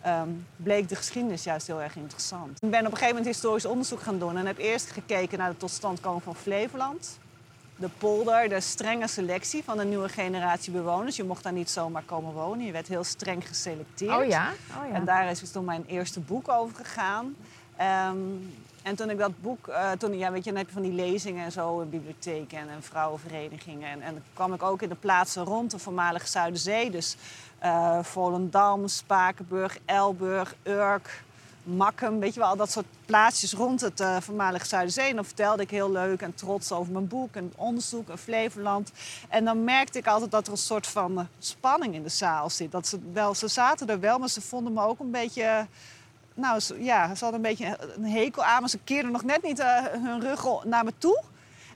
ehm, 0.00 0.28
bleek 0.56 0.88
de 0.88 0.96
geschiedenis 0.96 1.44
juist 1.44 1.66
heel 1.66 1.82
erg 1.82 1.96
interessant. 1.96 2.62
Ik 2.62 2.70
ben 2.70 2.80
op 2.80 2.84
een 2.84 2.90
gegeven 2.92 3.16
moment 3.16 3.26
historisch 3.26 3.66
onderzoek 3.66 4.00
gaan 4.00 4.18
doen 4.18 4.36
en 4.36 4.46
heb 4.46 4.58
eerst 4.58 4.90
gekeken 4.90 5.38
naar 5.38 5.50
de 5.50 5.56
totstandkoming 5.56 6.22
van 6.22 6.34
Flevoland. 6.36 7.18
de 7.78 7.88
polder 7.98 8.48
de 8.48 8.60
strenge 8.60 9.06
selectie 9.06 9.64
van 9.64 9.76
de 9.76 9.84
nieuwe 9.84 10.08
generatie 10.08 10.72
bewoners. 10.72 11.16
Je 11.16 11.24
mocht 11.24 11.42
daar 11.42 11.52
niet 11.52 11.70
zomaar 11.70 12.02
komen 12.02 12.32
wonen. 12.32 12.66
Je 12.66 12.72
werd 12.72 12.88
heel 12.88 13.04
streng 13.04 13.48
geselecteerd. 13.48 14.16
Oh 14.16 14.24
ja? 14.24 14.52
Oh 14.78 14.88
ja. 14.88 14.94
En 14.94 15.04
daar 15.04 15.30
is 15.30 15.40
dus 15.40 15.50
toen 15.50 15.64
mijn 15.64 15.84
eerste 15.86 16.20
boek 16.20 16.48
over 16.48 16.76
gegaan. 16.76 17.34
Ehm, 17.76 18.16
en 18.86 18.96
toen 18.96 19.10
ik 19.10 19.18
dat 19.18 19.40
boek, 19.40 19.68
eh, 19.68 19.90
toen, 19.90 20.18
ja, 20.18 20.32
weet 20.32 20.44
je, 20.44 20.50
dan 20.50 20.58
heb 20.58 20.66
je 20.66 20.72
van 20.72 20.82
die 20.82 20.92
lezingen 20.92 21.44
en 21.44 21.52
zo 21.52 21.80
in 21.80 21.90
bibliotheken 21.90 22.58
en, 22.58 22.68
en 22.68 22.82
vrouwenverenigingen. 22.82 23.90
En, 23.90 24.02
en 24.02 24.12
dan 24.12 24.22
kwam 24.32 24.52
ik 24.52 24.62
ook 24.62 24.82
in 24.82 24.88
de 24.88 24.94
plaatsen 24.94 25.44
rond 25.44 25.70
de 25.70 25.78
voormalige 25.78 26.26
Zuiderzee. 26.26 26.90
Dus 26.90 27.16
eh, 27.58 27.98
Volendam, 28.02 28.88
Spakenburg, 28.88 29.78
Elburg, 29.84 30.54
Urk, 30.62 31.22
Makkum. 31.62 32.20
Weet 32.20 32.34
je 32.34 32.40
wel, 32.40 32.48
al 32.48 32.56
dat 32.56 32.70
soort 32.70 32.86
plaatsjes 33.06 33.52
rond 33.52 33.80
het 33.80 34.00
eh, 34.00 34.16
voormalige 34.20 34.66
Zuiderzee. 34.66 35.08
En 35.08 35.14
dan 35.14 35.24
vertelde 35.24 35.62
ik 35.62 35.70
heel 35.70 35.90
leuk 35.90 36.20
en 36.20 36.34
trots 36.34 36.72
over 36.72 36.92
mijn 36.92 37.08
boek 37.08 37.34
en 37.34 37.52
onderzoek 37.56 38.08
en 38.08 38.18
Flevoland. 38.18 38.92
En 39.28 39.44
dan 39.44 39.64
merkte 39.64 39.98
ik 39.98 40.06
altijd 40.06 40.30
dat 40.30 40.46
er 40.46 40.52
een 40.52 40.58
soort 40.58 40.86
van 40.86 41.28
spanning 41.38 41.94
in 41.94 42.02
de 42.02 42.08
zaal 42.08 42.50
zit. 42.50 42.72
Dat 42.72 42.86
ze, 42.86 42.98
wel, 43.12 43.34
ze 43.34 43.48
zaten 43.48 43.88
er 43.88 44.00
wel, 44.00 44.18
maar 44.18 44.28
ze 44.28 44.40
vonden 44.40 44.72
me 44.72 44.82
ook 44.82 45.00
een 45.00 45.10
beetje... 45.10 45.66
Nou 46.36 46.60
ze- 46.60 46.82
ja, 46.84 47.14
ze 47.14 47.24
hadden 47.24 47.44
een 47.44 47.48
beetje 47.56 47.78
een 47.96 48.04
hekel 48.10 48.44
aan, 48.44 48.60
maar 48.60 48.70
ze 48.70 48.78
keerden 48.84 49.12
nog 49.12 49.24
net 49.24 49.42
niet 49.42 49.58
eh, 49.58 49.84
hun 49.92 50.20
rug 50.20 50.64
naar 50.64 50.84
me 50.84 50.92
toe. 50.98 51.22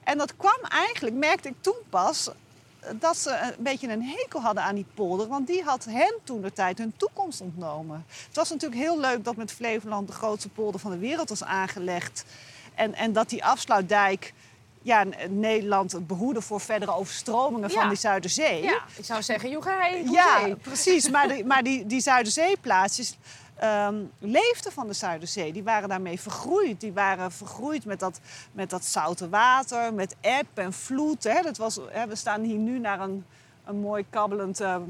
En 0.04 0.18
dat 0.18 0.36
kwam 0.36 0.58
eigenlijk, 0.68 1.16
merkte 1.16 1.48
ik 1.48 1.54
toen 1.60 1.76
pas, 1.88 2.30
dat 2.94 3.16
ze 3.16 3.30
een 3.42 3.54
beetje 3.62 3.88
een 3.88 4.02
hekel 4.04 4.40
hadden 4.40 4.62
aan 4.62 4.74
die 4.74 4.86
polder. 4.94 5.28
Want 5.28 5.46
die 5.46 5.62
had 5.62 5.84
hen 5.84 6.14
toen 6.24 6.40
de 6.42 6.52
tijd 6.52 6.78
hun 6.78 6.92
toekomst 6.96 7.40
ontnomen. 7.40 8.04
Het 8.26 8.36
was 8.36 8.50
natuurlijk 8.50 8.80
heel 8.80 9.00
leuk 9.00 9.24
dat 9.24 9.36
met 9.36 9.52
Flevoland 9.52 10.06
de 10.06 10.12
grootste 10.14 10.48
polder 10.48 10.80
van 10.80 10.90
de 10.90 10.98
wereld 10.98 11.28
was 11.28 11.44
aangelegd. 11.44 12.24
En, 12.74 12.94
en 12.94 13.12
dat 13.12 13.28
die 13.28 13.44
afsluitdijk 13.44 14.34
ja, 14.82 15.04
Nederland 15.28 16.06
behoedde 16.06 16.40
voor 16.40 16.60
verdere 16.60 16.94
overstromingen 16.94 17.70
van 17.70 17.88
die 17.88 17.98
Zuiderzee. 17.98 18.62
Ja, 18.62 18.80
ik 18.96 19.04
zou 19.04 19.22
zeggen, 19.22 19.50
joegij, 19.50 20.02
Ja, 20.10 20.54
precies. 20.62 21.10
Maar, 21.10 21.28
die, 21.28 21.44
maar 21.44 21.62
die, 21.62 21.86
die 21.86 22.00
Zuiderzeeplaatsjes 22.00 23.16
ehm, 23.60 24.04
leefden 24.18 24.72
van 24.72 24.86
de 24.86 24.92
Zuiderzee. 24.92 25.52
Die 25.52 25.62
waren 25.62 25.88
daarmee 25.88 26.20
vergroeid. 26.20 26.80
Die 26.80 26.92
waren 26.92 27.32
vergroeid 27.32 27.84
met 27.84 28.00
dat, 28.00 28.20
met 28.52 28.70
dat 28.70 28.84
zoute 28.84 29.28
water, 29.28 29.94
met 29.94 30.16
eb 30.20 30.46
en 30.54 30.72
vloed. 30.72 31.24
Hè. 31.24 31.42
Dat 31.42 31.56
was, 31.56 31.80
hè, 31.90 32.06
we 32.06 32.14
staan 32.14 32.42
hier 32.42 32.58
nu 32.58 32.78
naar 32.78 33.00
een, 33.00 33.24
een 33.64 33.76
mooi 33.76 34.04
kabbelend 34.10 34.60
ehm, 34.60 34.82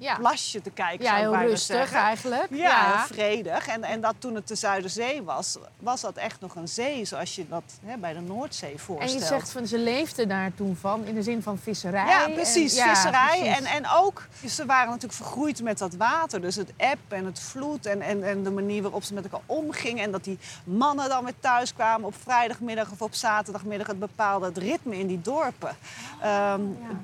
Ja, 0.00 0.14
plasje 0.16 0.62
te 0.62 0.70
kijken. 0.70 1.04
ja 1.04 1.14
heel 1.16 1.36
rustig 1.36 1.92
eigenlijk. 1.92 2.46
Ja, 2.50 2.86
heel 2.96 3.06
vredig. 3.06 3.66
En, 3.68 3.82
en 3.84 4.00
dat 4.00 4.14
toen 4.18 4.34
het 4.34 4.48
de 4.48 4.54
Zuiderzee 4.54 5.22
was, 5.22 5.56
was 5.78 6.00
dat 6.00 6.16
echt 6.16 6.40
nog 6.40 6.54
een 6.54 6.68
zee 6.68 7.04
zoals 7.04 7.34
je 7.34 7.48
dat 7.48 7.62
hè, 7.84 7.96
bij 7.96 8.12
de 8.12 8.20
Noordzee 8.20 8.72
En 8.72 8.78
voorstelt. 8.78 9.20
je 9.20 9.26
zegt 9.26 9.50
van 9.50 9.66
ze 9.66 9.78
leefden 9.78 10.28
daar 10.28 10.50
toen 10.54 10.76
van 10.80 11.04
in 11.04 11.14
de 11.14 11.22
zin 11.22 11.42
van 11.42 11.58
visserij. 11.58 12.06
Ja, 12.06 12.24
en- 12.26 12.32
precies. 12.32 12.80
visserij. 12.82 13.38
precies. 13.40 13.56
En, 13.58 13.64
en 13.64 13.88
ook, 13.94 14.26
ze 14.48 14.66
waren 14.66 14.86
natuurlijk 14.86 15.14
vergroeid 15.14 15.62
met 15.62 15.78
dat 15.78 15.94
water. 15.94 16.40
Dus 16.40 16.56
het 16.56 16.72
eb 16.76 16.98
en 17.08 17.24
het 17.24 17.40
vloed 17.40 17.86
en, 17.86 18.00
en, 18.00 18.24
en 18.24 18.42
de 18.42 18.50
manier 18.50 18.82
waarop 18.82 19.02
ze 19.02 19.14
met 19.14 19.24
elkaar 19.24 19.40
omgingen. 19.46 20.04
En 20.04 20.10
dat 20.10 20.24
die 20.24 20.38
mannen 20.64 21.08
dan 21.08 21.24
weer 21.24 21.34
thuis 21.40 21.74
kwamen 21.74 22.06
op 22.06 22.14
vrijdagmiddag 22.22 22.90
of 22.90 23.02
op 23.02 23.14
zaterdagmiddag. 23.14 23.86
Het 23.86 23.98
bepaalde 23.98 24.46
het 24.46 24.58
ritme 24.58 24.98
in 24.98 25.06
die 25.06 25.20
dorpen. 25.20 25.76
Ehm, 26.22 26.60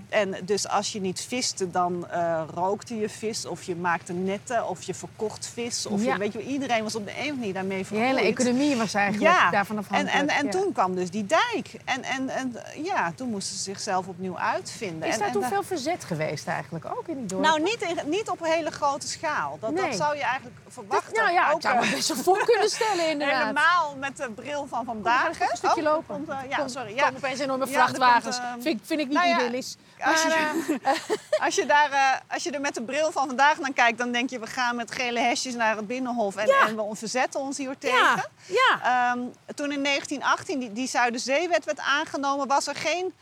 En 0.08 0.34
dus 0.44 0.68
als 0.68 0.92
je 0.92 1.00
niet 1.00 1.20
viste, 1.20 1.70
dan 1.70 2.08
eh, 2.10 2.42
rookte 2.54 2.85
je 2.94 3.08
vis. 3.08 3.46
Of 3.46 3.62
je 3.62 3.76
maakte 3.76 4.12
netten, 4.12 4.68
of 4.68 4.82
je 4.82 4.94
verkocht 4.94 5.50
vis. 5.54 5.86
Of 5.86 6.04
Ja. 6.04 6.12
je, 6.12 6.18
weet 6.18 6.32
je, 6.32 6.42
iedereen 6.42 6.82
was 6.82 6.94
op 6.94 7.04
de 7.06 7.10
een 7.10 7.16
of 7.16 7.22
andere 7.22 7.36
manier 7.38 7.54
daarmee 7.54 7.76
Die 7.76 7.86
vergroeid. 7.86 8.16
hele 8.16 8.28
economie 8.28 8.76
was 8.76 8.94
eigenlijk 8.94 9.32
Ja, 9.34 9.50
daarvan 9.50 9.76
En, 9.76 9.82
afhankelijk. 9.82 10.30
en, 10.30 10.36
en 10.36 10.44
ja. 10.44 10.50
toen 10.50 10.72
kwam 10.72 10.94
dus 10.94 11.10
die 11.10 11.26
dijk. 11.26 11.70
En, 11.84 12.02
en, 12.02 12.28
en 12.28 12.56
ja, 12.82 13.12
toen 13.16 13.30
moesten 13.30 13.56
ze 13.56 13.62
zichzelf 13.62 14.06
opnieuw 14.06 14.38
uitvinden. 14.38 15.08
Is 15.08 15.12
en, 15.14 15.18
daar 15.18 15.28
en 15.28 15.34
toen 15.34 15.44
veel 15.44 15.62
verzet 15.62 16.04
geweest 16.04 16.46
eigenlijk 16.46 16.84
ook 16.84 17.08
in 17.08 17.16
die 17.16 17.26
dorpen? 17.26 17.48
Nou, 17.48 17.62
niet, 17.62 17.80
in- 17.82 18.08
niet 18.10 18.28
op 18.30 18.40
een 18.40 18.50
hele 18.50 18.70
grote 18.70 19.08
schaal. 19.08 19.58
Dat, 19.60 19.70
Nee. 19.70 19.84
dat 19.88 19.96
zou 19.96 20.16
je 20.16 20.22
eigenlijk 20.22 20.56
verwachten. 20.68 21.14
nou 21.14 21.32
ja, 21.32 21.48
Ook, 21.50 21.56
ik 21.56 21.62
zou 21.62 21.76
me 21.78 21.82
eh, 21.84 21.90
best 21.92 22.08
wel 22.08 22.16
voor 22.16 22.44
kunnen 22.44 22.68
stellen 22.70 23.08
inderdaad. 23.14 23.40
Helemaal 23.40 23.96
met 23.98 24.16
de 24.16 24.30
bril 24.34 24.66
van 24.68 24.78
Kom, 24.78 24.86
vandaag. 24.86 25.28
even 25.30 25.46
een 25.50 25.56
stukje 25.56 25.80
Oh, 25.80 25.84
lopen. 25.92 26.14
komt, 26.14 26.28
eh, 26.28 26.38
ja, 26.48 26.56
Kom- 26.56 26.68
sorry. 26.68 26.94
Ja. 26.94 27.04
komen 27.04 27.16
opeens 27.24 27.40
enorme 27.40 27.66
Ja, 27.66 27.72
er 27.72 27.84
komt, 27.84 27.96
vrachtwagens. 27.96 28.38
eh, 28.38 28.44
vind, 28.60 28.80
vind 28.84 29.00
ik 29.00 29.06
niet 29.08 29.16
nou 29.16 29.28
ja, 29.28 29.38
idyllisch. 29.40 29.76
als 30.00 30.22
je- 30.22 30.78
Als 31.46 31.54
je, 31.54 31.66
daar, 31.66 32.22
als 32.28 32.42
je 32.42 32.50
er 32.50 32.60
met 32.60 32.75
de 32.76 32.82
bril 32.82 33.12
van 33.12 33.26
vandaag 33.26 33.58
naar 33.58 33.72
kijkt, 33.72 33.98
dan 33.98 34.12
denk 34.12 34.30
je... 34.30 34.38
we 34.38 34.46
gaan 34.46 34.76
met 34.76 34.90
gele 34.92 35.20
hesjes 35.20 35.54
naar 35.54 35.76
het 35.76 35.86
Binnenhof 35.86 36.36
en, 36.36 36.46
Ja. 36.46 36.66
en 36.66 36.76
we 36.76 36.96
verzetten 36.96 37.40
ons 37.40 37.58
hier 37.58 37.78
tegen. 37.78 37.98
ja, 37.98 38.24
ja. 38.46 38.80
Ehm, 39.12 39.18
toen 39.54 39.72
in 39.72 39.82
1918 39.82 40.58
die, 40.58 40.72
die 40.72 40.88
Zuiderzeewet 40.88 41.64
werd 41.64 41.78
aangenomen, 41.80 42.46
was 42.46 42.66
er 42.66 42.74
geen 42.74 43.14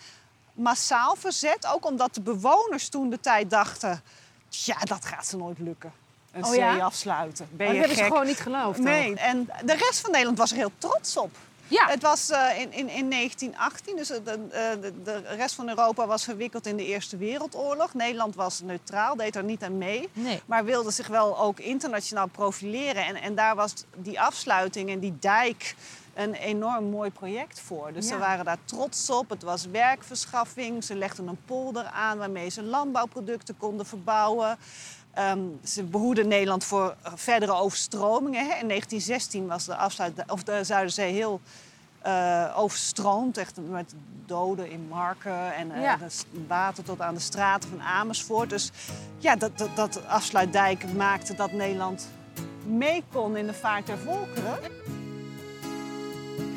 massaal 0.53 1.17
verzet. 1.17 1.67
Ook 1.67 1.87
omdat 1.87 2.15
de 2.15 2.21
bewoners 2.21 2.89
toen 2.89 3.11
de 3.11 3.21
tijd 3.21 3.51
dachten... 3.51 4.03
ja, 4.49 4.77
dat 4.81 5.05
gaat 5.05 5.27
ze 5.27 5.37
nooit 5.37 5.59
lukken. 5.59 5.93
Een 6.33 6.45
Oh 6.45 6.55
ja? 6.55 6.77
afsluiten. 6.79 7.49
Ben 7.51 7.67
Oh, 7.67 7.73
je 7.75 7.79
dat 7.79 7.89
hebben 7.89 8.05
ze 8.07 8.11
gewoon 8.13 8.27
niet 8.27 8.41
geloofd. 8.41 8.79
ook. 8.79 8.85
Nee, 8.85 9.15
en 9.15 9.51
de 9.65 9.75
rest 9.75 10.01
van 10.01 10.11
Nederland 10.11 10.39
was 10.39 10.51
er 10.51 10.57
heel 10.57 10.73
trots 10.79 11.17
op. 11.17 11.37
Ja, 11.75 11.89
Het 11.89 12.03
was 12.03 12.31
eh, 12.31 12.61
in, 12.61 12.73
in, 12.73 12.89
in 12.89 13.11
1918, 13.11 13.97
dus 13.97 14.09
de, 14.09 14.23
de, 14.23 14.79
de, 14.81 14.93
de 15.03 15.23
rest 15.37 15.55
van 15.55 15.69
Europa 15.69 16.07
was 16.07 16.25
verwikkeld 16.25 16.67
in 16.67 16.77
de 16.77 16.87
Eerste 16.87 17.17
Wereldoorlog. 17.17 17.95
Nederland 17.95 18.35
was 18.35 18.61
neutraal, 18.61 19.17
deed 19.17 19.37
er 19.37 19.45
niet 19.45 19.63
aan 19.63 19.79
mee. 19.79 20.09
nee. 20.13 20.43
Maar 20.47 20.65
wilde 20.65 20.91
zich 20.91 21.07
wel 21.07 21.39
ook 21.39 21.59
internationaal 21.59 22.27
profileren. 22.27 23.05
En, 23.07 23.17
en 23.17 23.35
daar 23.35 23.55
was 23.55 23.73
die 23.97 24.21
afsluiting 24.21 24.91
en 24.91 24.99
die 24.99 25.17
dijk 25.21 25.75
een 26.15 26.35
enorm 26.35 26.85
mooi 26.85 27.11
project 27.11 27.61
voor. 27.61 27.93
Dus 27.93 28.07
ze 28.07 28.19
waren 28.19 28.45
daar 28.45 28.59
trots 28.65 29.11
op. 29.11 29.31
Het 29.31 29.43
was 29.43 29.67
werkverschaffing. 29.67 30.85
Ze 30.85 30.95
legden 30.95 31.29
een 31.29 31.45
polder 31.45 31.85
aan 31.85 32.19
waarmee 32.19 32.49
ze 32.51 32.63
landbouwproducten 32.63 33.57
konden 33.57 33.87
verbouwen. 33.87 34.59
Ehm, 35.15 35.41
ze 35.65 35.83
behoeden 35.83 36.29
Nederland 36.29 36.65
voor 36.65 36.95
eh, 37.03 37.13
verdere 37.15 37.53
overstromingen. 37.55 38.41
Hè. 38.41 38.55
In 38.61 38.69
1916 38.69 39.47
was 39.47 39.65
de, 39.65 39.77
afsluit, 39.77 40.25
of 40.27 40.43
de 40.43 40.65
Zuiderzee 40.65 41.13
heel 41.13 41.41
eh, 42.03 42.53
overstroomd. 42.57 43.39
Echt 43.39 43.57
met 43.71 43.95
doden 44.27 44.71
in 44.71 44.87
Marken 44.89 45.55
en 45.55 45.81
Ja. 45.81 45.99
s- 46.09 46.25
water 46.47 46.85
tot 46.85 47.01
aan 47.01 47.15
de 47.15 47.21
straten 47.21 47.69
van 47.69 47.83
Amersfoort. 47.83 48.51
Dus 48.51 48.71
ja, 49.19 49.37
dat, 49.37 49.59
dat, 49.59 49.77
dat 49.77 50.07
afsluitdijk 50.07 50.93
maakte 50.93 51.35
dat 51.35 51.53
Nederland 51.53 52.09
mee 52.67 53.05
kon 53.13 53.37
in 53.37 53.47
de 53.47 53.55
vaart 53.55 53.87
der 53.87 53.99
volkeren. 53.99 54.59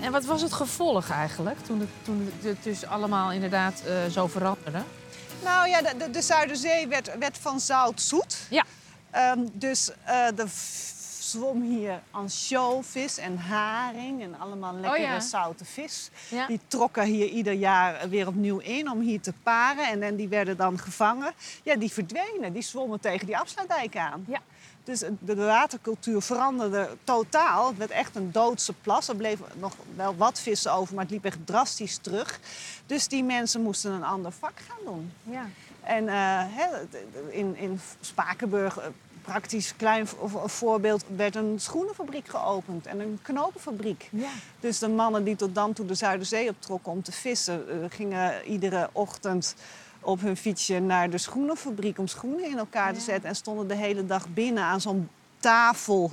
En 0.02 0.12
wat 0.12 0.26
was 0.26 0.42
het 0.42 0.54
gevolg 0.54 1.10
eigenlijk 1.10 1.60
toen 1.66 1.80
het, 1.80 1.90
toen 2.02 2.32
het 2.42 2.64
dus 2.64 2.86
allemaal 2.86 3.32
inderdaad 3.32 3.84
zo 4.12 4.28
veranderde? 4.28 4.82
Nou 5.44 5.70
ja, 5.70 5.82
de, 5.82 5.98
de, 5.98 6.10
de 6.10 6.22
Zuiderzee 6.22 6.88
werd, 6.88 7.18
werd 7.18 7.38
van 7.38 7.60
zout 7.60 8.02
zoet. 8.02 8.38
Ja. 8.50 8.64
Ehm, 9.12 9.40
dus 9.54 9.92
eh 10.06 10.40
er 10.40 10.50
zwom 11.28 11.62
hier 11.62 12.02
ansjovis 12.12 13.18
en 13.18 13.38
haring 13.38 14.22
en 14.22 14.40
allemaal 14.40 14.74
lekkere 14.74 15.02
ja. 15.02 15.20
zoute 15.20 15.66
vis. 15.66 16.10
Ja. 16.30 16.48
Die 16.48 16.60
trokken 16.68 17.04
hier 17.04 17.28
ieder 17.28 17.54
jaar 17.54 18.10
weer 18.10 18.28
opnieuw 18.28 18.58
in 18.60 18.92
om 18.92 19.00
hier 19.00 19.22
te 19.22 19.34
paren. 19.44 19.88
En, 19.88 20.04
en 20.04 20.16
die 20.16 20.28
werden 20.28 20.58
dan 20.58 20.80
gevangen. 20.80 21.34
Ja, 21.64 21.76
die 21.76 21.92
verdwenen. 21.92 22.54
Die 22.54 22.62
zwommen 22.62 23.00
tegen 23.00 23.26
die 23.26 23.38
afsluitdijk 23.38 23.98
aan. 23.98 24.26
Ja. 24.28 24.42
Dus 24.88 25.04
de, 25.20 25.36
watercultuur 25.36 26.22
veranderde 26.22 26.90
totaal. 27.04 27.68
Het 27.68 27.78
werd 27.78 27.92
echt 27.92 28.16
een 28.16 28.32
doodse 28.32 28.74
plas. 28.74 29.08
Er 29.08 29.16
bleven 29.16 29.46
nog 29.60 29.74
wel 29.96 30.16
wat 30.16 30.40
vissen 30.40 30.74
over, 30.74 30.96
maar 30.96 31.04
het 31.04 31.14
liep 31.14 31.26
echt 31.26 31.46
drastisch 31.46 31.98
terug. 31.98 32.40
Dus 32.86 33.08
die 33.08 33.24
mensen 33.24 33.62
moesten 33.62 33.92
een 33.92 34.04
ander 34.04 34.32
vak 34.32 34.60
gaan 34.68 34.94
doen. 34.94 35.12
Ja. 35.24 35.46
En 35.82 36.08
eh, 36.08 36.44
in, 37.30 37.56
in 37.56 37.80
Spakenburg, 38.02 38.78
eh, 38.78 38.86
praktisch 39.22 39.76
klein 39.76 40.08
vo- 40.08 40.28
vo- 40.28 40.48
voorbeeld, 40.48 41.04
werd 41.16 41.36
een 41.36 41.60
schoenenfabriek 41.60 42.28
geopend 42.28 42.86
en 42.86 43.00
een 43.00 43.20
knopenfabriek. 43.22 44.10
Ja. 44.12 44.30
Dus 44.60 44.80
de 44.80 44.90
mannen 44.90 45.24
die 45.24 45.36
tot 45.36 45.56
dan 45.56 45.74
toe 45.74 45.86
de 45.86 45.96
Zuiderzee 45.96 46.50
optrokken 46.50 46.92
om 46.92 47.02
te 47.04 47.12
vissen, 47.12 47.70
eh, 47.70 47.76
gingen 47.90 48.44
iedere 48.46 48.90
ochtend 48.92 49.56
op 50.08 50.22
hun 50.22 50.38
fietsje 50.38 50.80
naar 50.80 51.10
de 51.10 51.18
schoenenfabriek 51.18 51.98
om 51.98 52.08
schoenen 52.08 52.50
in 52.50 52.58
elkaar 52.58 52.94
te 52.94 53.00
zetten. 53.00 53.30
En 53.30 53.36
stonden 53.36 53.68
de 53.68 53.76
hele 53.76 54.06
dag 54.06 54.28
binnen 54.30 54.64
aan 54.64 54.82
zo'n 54.82 55.10
tafel. 55.40 56.12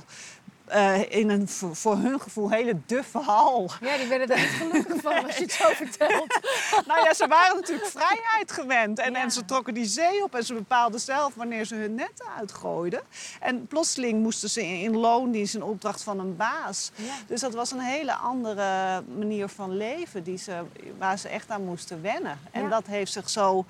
Eh, 0.65 1.11
in 1.11 1.29
een 1.29 1.47
voor 1.71 1.95
hun 1.97 2.21
gevoel 2.21 2.49
hele 2.49 2.77
duffe 2.85 3.17
hal. 3.19 3.71
ja, 3.81 3.97
die 3.97 4.07
werden 4.07 4.29
er 4.29 4.41
niet 4.41 4.49
gelukkig 4.49 5.01
van 5.01 5.25
als 5.25 5.35
je 5.37 5.41
het 5.43 5.51
zo 5.51 5.67
vertelt. 5.73 6.39
nou 6.87 7.03
ja, 7.03 7.13
ze 7.13 7.27
waren 7.27 7.55
natuurlijk 7.55 7.87
vrijheid 7.89 8.51
gewend. 8.51 8.99
En, 8.99 9.11
Ja. 9.11 9.21
en 9.21 9.31
ze 9.31 9.45
trokken 9.45 9.73
die 9.73 9.85
zee 9.85 10.23
op 10.23 10.35
en 10.35 10.43
ze 10.43 10.53
bepaalden 10.53 10.99
zelf 10.99 11.35
wanneer 11.35 11.65
ze 11.65 11.75
hun 11.75 11.95
netten 11.95 12.25
uitgooiden. 12.37 13.01
En 13.39 13.67
plotseling 13.67 14.21
moesten 14.21 14.49
ze 14.49 14.63
in, 14.67 14.79
in 14.79 14.97
loondienst 14.97 15.55
in 15.55 15.63
opdracht 15.63 16.03
van 16.03 16.19
een 16.19 16.35
baas. 16.35 16.91
Ja. 16.95 17.13
Dus 17.27 17.39
dat 17.41 17.53
was 17.53 17.71
een 17.71 17.79
hele 17.79 18.13
andere 18.15 19.03
manier 19.17 19.47
van 19.47 19.77
leven 19.77 20.23
die 20.23 20.37
ze, 20.37 20.61
waar 20.97 21.19
ze 21.19 21.27
echt 21.29 21.49
aan 21.49 21.65
moesten 21.65 22.01
wennen. 22.01 22.39
En 22.51 22.61
Ja. 22.63 22.69
dat 22.69 22.85
heeft 22.87 23.11
zich 23.11 23.29
zo... 23.29 23.65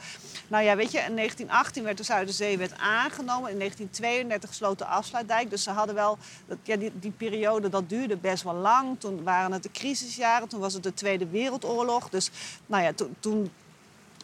Nou 0.47 0.63
ja, 0.63 0.75
weet 0.75 0.91
je, 0.91 0.97
in 0.97 1.15
1918 1.15 1.83
werd 1.83 1.97
de 1.97 2.03
Zuiderzeewet 2.03 2.73
aangenomen. 2.77 3.51
In 3.51 3.57
1932 3.57 4.53
sloot 4.53 4.77
de 4.77 4.85
afsluitdijk. 4.85 5.49
Dus 5.49 5.63
ze 5.63 5.71
hadden 5.71 5.95
wel... 5.95 6.17
Dat, 6.45 6.57
ja, 6.63 6.75
die, 6.75 6.84
die 6.93 7.11
periode, 7.11 7.69
dat 7.69 7.89
duurde 7.89 8.17
best 8.17 8.43
wel 8.43 8.53
lang. 8.53 8.99
Toen 8.99 9.23
waren 9.23 9.51
het 9.51 9.63
de 9.63 9.71
crisisjaren. 9.71 10.47
Toen 10.47 10.59
was 10.59 10.73
het 10.73 10.83
de 10.83 10.93
Tweede 10.93 11.27
Wereldoorlog. 11.27 12.09
Dus 12.09 12.31
nou 12.65 12.83
ja, 12.83 12.93
toen... 12.93 13.15
toen 13.19 13.51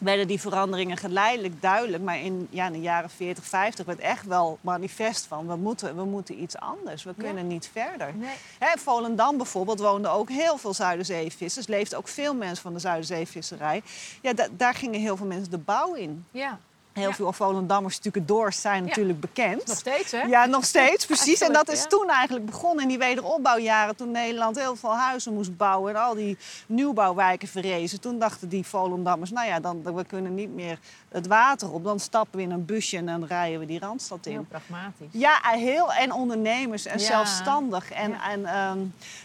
werden 0.02 0.26
die 0.26 0.40
veranderingen 0.40 0.96
geleidelijk 0.96 1.62
duidelijk. 1.62 2.02
Maar 2.02 2.20
in, 2.20 2.48
ja, 2.50 2.66
in 2.66 2.72
de 2.72 2.80
jaren 2.80 3.10
40, 3.10 3.44
50 3.44 3.86
werd 3.86 3.98
echt 3.98 4.26
wel 4.26 4.58
manifest 4.60 5.26
van... 5.26 5.46
we 5.46 5.56
moeten, 5.56 5.96
we 5.96 6.04
moeten 6.04 6.42
iets 6.42 6.56
anders, 6.56 7.02
we 7.02 7.14
kunnen 7.16 7.46
niet 7.46 7.68
verder. 7.72 8.14
Nee. 8.14 8.34
Hè, 8.58 8.78
Volendam 8.78 9.36
bijvoorbeeld 9.36 9.80
woonden 9.80 10.10
ook 10.10 10.28
heel 10.28 10.58
veel 10.58 10.74
Zuiderzeevissers. 10.74 11.66
Leefden 11.66 11.98
ook 11.98 12.08
veel 12.08 12.34
mensen 12.34 12.62
van 12.62 12.72
de 12.72 12.78
Zuiderzeevisserij. 12.78 13.82
Ja, 14.22 14.32
da- 14.32 14.48
daar 14.56 14.74
gingen 14.74 15.00
heel 15.00 15.16
veel 15.16 15.26
mensen 15.26 15.50
de 15.50 15.58
bouw 15.58 15.94
in. 15.94 16.24
Ja. 16.30 16.58
Heel 16.92 17.08
Ja. 17.08 17.14
veel 17.14 17.32
Volendammers, 17.32 17.94
Stukendoors, 17.94 18.60
zijn 18.60 18.82
Ja. 18.82 18.88
natuurlijk 18.88 19.20
bekend. 19.20 19.66
Nog 19.66 19.76
steeds, 19.76 20.10
hè? 20.10 20.20
Ja, 20.22 20.46
nog 20.46 20.64
steeds, 20.64 21.06
precies. 21.12 21.40
En 21.40 21.52
dat 21.52 21.68
is 21.70 21.86
toen 21.88 22.08
eigenlijk 22.08 22.46
begonnen 22.46 22.82
in 22.82 22.88
die 22.88 22.98
wederopbouwjaren. 22.98 23.96
Toen 23.96 24.10
Nederland 24.10 24.58
heel 24.58 24.76
veel 24.76 24.96
huizen 24.96 25.34
moest 25.34 25.56
bouwen 25.56 25.94
en 25.94 26.00
al 26.02 26.14
die 26.14 26.36
nieuwbouwwijken 26.66 27.48
verrezen. 27.48 28.00
Toen 28.00 28.18
dachten 28.18 28.48
die 28.48 28.66
Volendammers, 28.66 29.30
nou 29.30 29.46
ja, 29.46 29.60
dan, 29.60 29.82
we 29.94 30.04
kunnen 30.04 30.34
niet 30.34 30.54
meer 30.54 30.78
het 31.08 31.26
water 31.26 31.72
op. 31.72 31.84
Dan 31.84 32.00
stappen 32.00 32.36
we 32.36 32.42
in 32.44 32.50
een 32.50 32.64
busje 32.64 32.96
en 32.96 33.06
dan 33.06 33.24
rijden 33.24 33.60
we 33.60 33.66
die 33.66 33.78
Randstad 33.78 34.26
in. 34.26 34.32
Heel 34.32 34.46
pragmatisch. 34.48 35.06
Ja, 35.10 35.40
heel 35.42 35.92
en 35.92 36.12
ondernemers 36.12 36.84
en 36.86 36.98
Ja. 36.98 37.04
zelfstandig. 37.06 37.90
En, 37.90 38.20
en 38.20 38.46
ehm, 38.46 38.78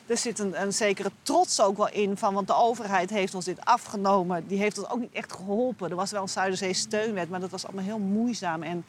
er 0.06 0.18
zit 0.18 0.40
een, 0.40 0.62
een 0.62 0.74
zekere 0.74 1.12
trots 1.22 1.62
ook 1.62 1.78
wel 1.78 1.90
in 1.90 2.18
van, 2.18 2.34
want 2.34 2.48
de 2.48 2.56
overheid 2.56 3.10
heeft 3.10 3.36
ons 3.36 3.46
dit 3.46 3.66
afgenomen. 3.66 4.48
Die 4.48 4.58
heeft 4.60 4.78
ons 4.78 4.90
ook 4.90 5.00
niet 5.00 5.14
echt 5.14 5.34
geholpen. 5.34 5.90
Er 5.90 5.96
was 5.96 6.12
wel 6.12 6.22
een 6.22 6.30
Zuiderzee 6.30 6.74
steunwet, 6.74 7.30
maar 7.30 7.40
dat 7.40 7.50
was 7.50 7.57
allemaal 7.66 7.84
heel 7.84 8.00
moeizaam 8.00 8.64
en 8.64 8.86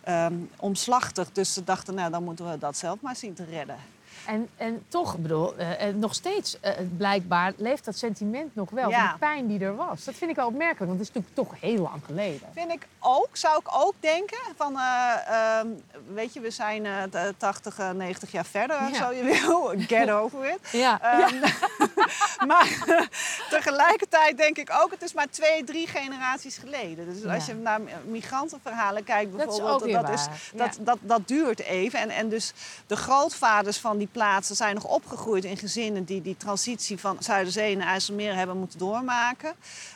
ehm, 0.00 0.34
omslachtig. 0.56 1.32
Dus 1.32 1.52
ze 1.52 1.64
dachten, 1.64 1.94
nou 1.94 2.10
dan 2.10 2.24
moeten 2.24 2.50
we 2.50 2.58
dat 2.58 2.76
zelf 2.76 3.00
maar 3.00 3.16
zien 3.16 3.34
te 3.34 3.44
redden. 3.44 3.76
En, 4.26 4.48
en 4.56 4.84
toch, 4.88 5.16
bedoel, 5.18 5.56
eh, 5.56 5.88
eh, 5.88 5.94
nog 5.94 6.14
steeds 6.14 6.60
eh, 6.60 6.72
blijkbaar 6.96 7.52
leeft 7.56 7.84
dat 7.84 7.96
sentiment 7.96 8.54
nog 8.54 8.70
wel. 8.70 8.88
Ja. 8.90 9.00
Van 9.00 9.12
de 9.12 9.18
pijn 9.18 9.46
die 9.46 9.60
er 9.60 9.76
was. 9.76 10.04
Dat 10.04 10.14
vind 10.14 10.30
ik 10.30 10.36
wel 10.36 10.46
opmerkelijk, 10.46 10.86
want 10.86 10.98
het 10.98 11.08
is 11.08 11.14
natuurlijk 11.14 11.34
toch 11.50 11.60
heel 11.70 11.82
lang 11.82 12.02
geleden. 12.04 12.48
Vind 12.54 12.72
ik 12.72 12.86
ook, 13.00 13.28
zou 13.32 13.58
ik 13.58 13.68
ook 13.74 13.94
denken. 14.00 14.38
Van, 14.56 14.78
eh, 14.78 15.12
ehm, 15.58 15.66
weet 16.14 16.32
je, 16.32 16.40
we 16.40 16.50
zijn 16.50 16.86
eh, 16.86 17.02
t- 17.02 17.34
80, 17.38 17.78
eh, 17.78 17.90
90 17.90 18.32
jaar 18.32 18.44
verder, 18.44 18.76
Ja. 18.76 18.94
zo 18.94 19.12
je 19.12 19.22
wil. 19.22 19.72
Get 19.98 20.10
over 20.10 20.44
it. 20.48 20.70
Ja. 20.72 21.00
Ehm, 21.02 21.34
maar 22.50 22.68
tegelijkertijd 23.50 24.36
denk 24.36 24.56
ik 24.58 24.70
ook, 24.82 24.90
het 24.90 25.02
is 25.02 25.12
maar 25.14 25.30
twee, 25.30 25.64
drie 25.64 25.86
generaties 25.86 26.56
geleden. 26.56 27.06
Dus 27.06 27.24
als 27.32 27.46
Ja. 27.46 27.52
je 27.52 27.58
naar 27.58 27.80
migrantenverhalen 28.04 29.04
kijkt 29.04 29.32
Dat 29.38 29.40
is 29.52 29.58
bijvoorbeeld, 29.58 29.92
dat, 30.06 30.08
is, 30.08 30.26
ja. 30.52 30.58
dat, 30.58 30.78
dat, 30.80 30.98
dat 31.00 31.28
duurt 31.28 31.60
even. 31.60 31.98
En, 32.00 32.10
en 32.10 32.28
dus 32.28 32.52
de 32.86 32.96
grootvaders 32.96 33.78
van 33.78 33.98
die 33.98 34.08
plaatsen 34.14 34.56
zijn 34.56 34.74
nog 34.74 34.84
opgegroeid 34.84 35.44
in 35.44 35.56
gezinnen 35.56 36.04
die 36.04 36.22
die 36.22 36.36
transitie 36.36 36.98
van 36.98 37.16
Zuiderzee 37.20 37.76
naar 37.76 37.86
IJsselmeer 37.86 38.34
hebben 38.34 38.56
moeten 38.56 38.78
doormaken. 38.78 39.54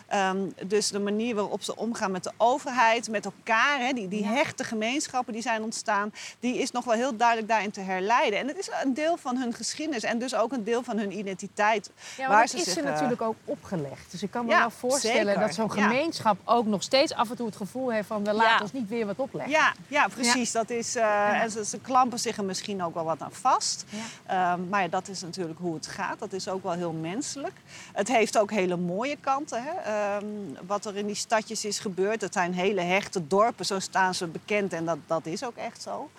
Ehm, 0.08 0.36
dus 0.66 0.88
de 0.88 0.98
manier 0.98 1.34
waarop 1.34 1.62
ze 1.62 1.76
omgaan 1.76 2.10
met 2.10 2.24
de 2.24 2.32
overheid, 2.36 3.08
met 3.10 3.24
elkaar, 3.24 3.78
hè, 3.80 3.92
die, 3.92 4.08
die 4.08 4.22
Ja. 4.24 4.32
hechte 4.32 4.64
gemeenschappen 4.64 5.32
die 5.32 5.42
zijn 5.42 5.62
ontstaan, 5.62 6.12
die 6.40 6.58
is 6.58 6.70
nog 6.70 6.84
wel 6.84 6.94
heel 6.94 7.16
duidelijk 7.16 7.48
daarin 7.48 7.70
te 7.70 7.80
herleiden. 7.80 8.38
En 8.38 8.48
het 8.48 8.58
is 8.58 8.68
een 8.82 8.94
deel 8.94 9.16
van 9.16 9.36
hun 9.36 9.52
geschiedenis 9.52 10.02
en 10.02 10.18
dus 10.18 10.34
ook 10.34 10.52
een 10.52 10.64
deel 10.64 10.82
van 10.82 10.98
hun 10.98 11.18
identiteit. 11.18 11.90
Ja, 12.16 12.28
maar 12.28 12.36
waar 12.36 12.48
ze 12.48 12.56
is 12.56 12.62
zich, 12.64 12.72
ze 12.72 12.80
eh, 12.80 12.86
natuurlijk 12.86 13.22
ook 13.22 13.36
opgelegd. 13.44 14.10
Dus 14.10 14.22
ik 14.22 14.30
kan 14.30 14.44
me 14.44 14.50
Ja, 14.50 14.58
wel 14.58 14.70
voorstellen 14.70 15.24
zeker. 15.26 15.40
dat 15.40 15.54
zo'n 15.54 15.70
Ja. 15.74 15.82
gemeenschap 15.82 16.36
ook 16.44 16.66
nog 16.66 16.82
steeds 16.82 17.12
af 17.14 17.30
en 17.30 17.36
toe 17.36 17.46
het 17.46 17.56
gevoel 17.56 17.90
heeft 17.90 18.06
van 18.06 18.24
we 18.24 18.32
laten 18.32 18.60
ons 18.62 18.72
niet 18.72 18.88
weer 18.88 19.06
wat 19.06 19.16
opleggen. 19.18 19.52
Ja, 19.52 19.72
ja 19.88 20.06
precies. 20.08 20.52
Dat 20.52 20.70
is, 20.70 20.96
eh, 20.96 21.40
En 21.42 21.50
ze, 21.50 21.64
ze 21.64 21.80
klampen 21.80 22.18
zich 22.18 22.36
er 22.36 22.44
misschien 22.44 22.82
ook 22.82 22.94
wel 22.94 23.04
wat 23.04 23.20
aan 23.22 23.32
vast. 23.32 23.84
Ehm, 24.26 24.68
maar 24.68 24.90
dat 24.90 25.08
is 25.08 25.20
natuurlijk 25.22 25.58
hoe 25.58 25.74
het 25.74 25.86
gaat. 25.86 26.18
Dat 26.18 26.32
is 26.32 26.48
ook 26.48 26.62
wel 26.62 26.72
heel 26.72 26.92
menselijk. 26.92 27.54
Het 27.92 28.08
heeft 28.08 28.38
ook 28.38 28.50
hele 28.50 28.76
mooie 28.76 29.16
kanten. 29.20 29.62
Hè? 29.62 29.70
Ehm, 29.98 30.26
wat 30.66 30.84
er 30.84 30.96
in 30.96 31.06
die 31.06 31.14
stadjes 31.14 31.64
is 31.64 31.78
gebeurd. 31.78 32.20
Het 32.20 32.32
zijn 32.32 32.52
hele 32.54 32.80
hechte 32.80 33.26
dorpen, 33.26 33.64
zo 33.64 33.78
staan 33.78 34.14
ze 34.14 34.26
bekend. 34.26 34.72
En 34.72 34.84
dat, 34.84 34.98
dat 35.06 35.26
is 35.26 35.44
ook 35.44 35.56
echt 35.56 35.82
zo. 35.82 36.10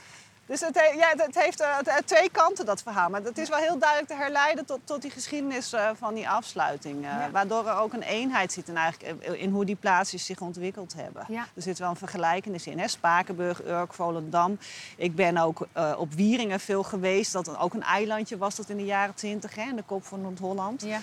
Dus 0.46 0.60
het, 0.62 0.76
he- 0.76 0.98
ja, 0.98 1.14
het 1.16 1.36
heeft 1.40 1.60
eh, 1.62 1.78
twee 2.06 2.30
kanten, 2.32 2.66
dat 2.66 2.82
verhaal. 2.82 3.10
Maar 3.10 3.22
het 3.22 3.38
is 3.38 3.50
wel 3.50 3.58
heel 3.60 3.78
duidelijk 3.80 4.10
te 4.12 4.16
herleiden 4.18 4.66
tot, 4.66 4.80
tot 4.84 5.02
die 5.02 5.12
geschiedenis 5.12 5.74
eh, 5.74 5.90
van 5.98 6.14
die 6.14 6.30
afsluiting. 6.30 6.96
eh, 6.96 7.10
Ja. 7.10 7.30
Waardoor 7.32 7.68
er 7.68 7.78
ook 7.78 7.94
een 7.94 8.02
eenheid 8.02 8.52
zit 8.54 8.68
in, 8.68 8.78
eigenlijk, 8.78 9.24
in 9.26 9.52
hoe 9.52 9.66
die 9.66 9.76
plaatsjes 9.76 10.26
zich 10.26 10.40
ontwikkeld 10.42 10.94
hebben. 10.94 11.26
Ja. 11.28 11.48
Er 11.56 11.62
zit 11.62 11.80
wel 11.80 11.90
een 11.90 11.96
vergelijkenis 11.96 12.68
in. 12.68 12.80
Hè? 12.80 12.88
Spakenburg, 12.88 13.64
Urk, 13.66 13.94
Volendam. 13.94 14.58
Ik 14.96 15.16
ben 15.16 15.38
ook 15.38 15.68
op 15.98 16.14
Wieringen 16.14 16.60
veel 16.60 16.84
geweest. 16.84 17.32
Dat 17.34 17.58
ook 17.58 17.74
een 17.74 17.84
eilandje 17.84 18.38
was 18.38 18.56
dat 18.56 18.70
in 18.70 18.78
de 18.78 18.86
jaren 18.86 19.16
twintig, 19.16 19.58
in 19.58 19.76
de 19.76 19.84
kop 19.86 20.06
van 20.06 20.22
Noord-Holland. 20.22 20.82
Ja. 20.82 21.00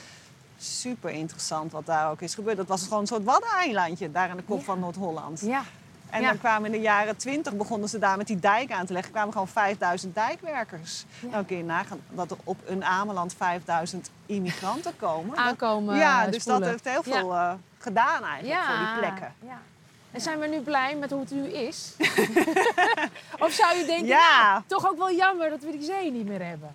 Super 0.59 1.11
interessant 1.11 1.73
wat 1.73 1.87
daar 1.87 2.11
ook 2.11 2.21
is 2.21 2.35
gebeurd. 2.35 2.57
Dat 2.57 2.66
was 2.66 2.83
gewoon 2.83 3.01
een 3.01 3.07
soort 3.07 3.25
waddeneilandje 3.25 4.11
daar 4.11 4.31
in 4.31 4.37
de 4.37 4.42
kop 4.42 4.59
Ja. 4.59 4.64
van 4.64 4.79
Noord-Holland. 4.79 5.40
Ja. 5.40 5.62
En 6.11 6.21
Ja. 6.21 6.29
dan 6.29 6.38
kwamen 6.38 6.66
in 6.66 6.73
de 6.73 6.81
jaren 6.87 7.16
20 7.16 7.53
begonnen 7.57 7.88
ze 7.88 7.99
daar 7.99 8.16
met 8.16 8.27
die 8.27 8.38
dijk 8.40 8.73
aan 8.73 8.87
te 8.87 8.92
leggen. 8.92 9.12
kwamen 9.12 9.33
gewoon 9.33 9.49
5000 9.49 10.14
dijkwerkers. 10.14 11.05
Ja. 11.21 11.29
Nou 11.29 11.45
kun 11.45 11.57
je 11.57 11.64
nagaan 11.64 12.01
dat 12.09 12.31
er 12.31 12.37
op 12.45 12.59
een 12.66 12.85
Ameland 12.85 13.35
5000 13.35 14.11
immigranten 14.27 14.97
komen. 14.97 15.37
Aankomen, 15.37 15.97
Ja, 15.97 16.27
dus 16.27 16.40
spoelen. 16.42 16.61
dat 16.61 16.71
heeft 16.71 16.85
heel 16.85 17.03
veel 17.03 17.35
eh, 17.35 17.53
gedaan 17.79 18.25
eigenlijk 18.25 18.61
voor 18.64 18.77
die 18.87 18.99
plekken. 18.99 19.35
Ja. 19.47 19.59
En 20.12 20.21
zijn 20.21 20.38
we 20.38 20.47
nu 20.47 20.61
blij 20.61 20.97
met 20.97 21.11
hoe 21.11 21.21
het 21.21 21.31
nu 21.31 21.47
is? 21.49 21.92
of 23.45 23.53
zou 23.53 23.77
je 23.77 23.85
denken, 23.87 24.07
nou, 24.09 24.62
toch 24.66 24.87
ook 24.88 24.97
wel 24.99 25.12
jammer 25.12 25.51
dat 25.51 25.61
we 25.61 25.71
die 25.71 25.83
zee 25.85 26.12
niet 26.12 26.27
meer 26.27 26.45
hebben? 26.47 26.75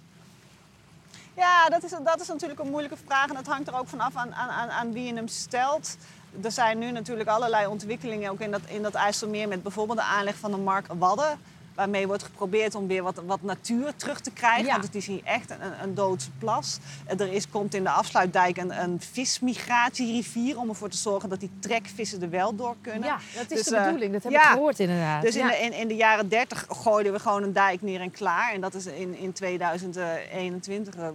Ja, 1.35 1.69
dat 1.69 1.83
is, 1.83 1.91
dat 2.03 2.21
is 2.21 2.27
natuurlijk 2.27 2.59
een 2.59 2.69
moeilijke 2.69 2.97
vraag. 3.05 3.27
En 3.27 3.35
dat 3.35 3.47
hangt 3.47 3.67
er 3.67 3.79
ook 3.79 3.87
vanaf 3.87 4.15
aan, 4.15 4.33
aan, 4.33 4.69
aan, 4.69 4.91
wie 4.91 5.05
je 5.05 5.13
hem 5.13 5.27
stelt. 5.27 5.97
Er 6.43 6.51
zijn 6.51 6.77
nu 6.77 6.91
natuurlijk 6.91 7.29
allerlei 7.29 7.67
ontwikkelingen 7.67 8.31
ook 8.31 8.39
in 8.39 8.51
dat, 8.51 8.61
in 8.65 8.81
dat 8.81 8.93
IJsselmeer... 8.93 9.47
met 9.47 9.63
bijvoorbeeld 9.63 9.97
de 9.97 10.03
aanleg 10.03 10.35
van 10.35 10.51
de 10.51 10.57
Mark 10.57 10.85
Wadden... 10.97 11.39
waarmee 11.75 12.07
wordt 12.07 12.23
geprobeerd 12.23 12.75
om 12.75 12.87
weer 12.87 13.03
wat, 13.03 13.21
wat 13.25 13.41
natuur 13.41 13.95
terug 13.95 14.19
te 14.19 14.31
krijgen. 14.31 14.65
Ja. 14.65 14.71
Want 14.71 14.83
het 14.83 14.95
is 14.95 15.07
hier 15.07 15.21
echt 15.23 15.49
een, 15.49 15.83
een 15.83 15.93
doodse 15.93 16.29
plas. 16.39 16.79
Er 17.05 17.33
is, 17.33 17.49
komt 17.49 17.73
in 17.73 17.83
de 17.83 17.89
afsluitdijk 17.89 18.57
een, 18.57 18.81
een 18.81 19.01
vismigratierivier... 19.01 20.59
om 20.59 20.69
ervoor 20.69 20.89
te 20.89 20.97
zorgen 20.97 21.29
dat 21.29 21.39
die 21.39 21.51
trekvissen 21.59 22.21
er 22.21 22.29
wel 22.29 22.55
door 22.55 22.75
kunnen. 22.81 23.03
Ja, 23.03 23.19
dat 23.35 23.51
is 23.51 23.57
Dus, 23.57 23.65
de 23.65 23.75
eh, 23.75 23.85
bedoeling. 23.85 24.13
Dat 24.13 24.23
heb 24.23 24.31
ja. 24.31 24.43
ik 24.43 24.49
gehoord 24.49 24.79
inderdaad. 24.79 25.21
Dus 25.21 25.35
in, 25.35 25.47
de, 25.47 25.57
in, 25.57 25.73
in 25.73 25.87
de 25.87 25.95
jaren 25.95 26.29
30 26.29 26.65
gooiden 26.69 27.13
we 27.13 27.19
gewoon 27.19 27.43
een 27.43 27.53
dijk 27.53 27.81
neer 27.81 28.01
en 28.01 28.11
klaar. 28.11 28.53
En 28.53 28.61
dat 28.61 28.73
is 28.73 28.85
in, 28.85 29.17
in 29.17 29.33
2021 29.33 30.95
eh, 30.95 31.07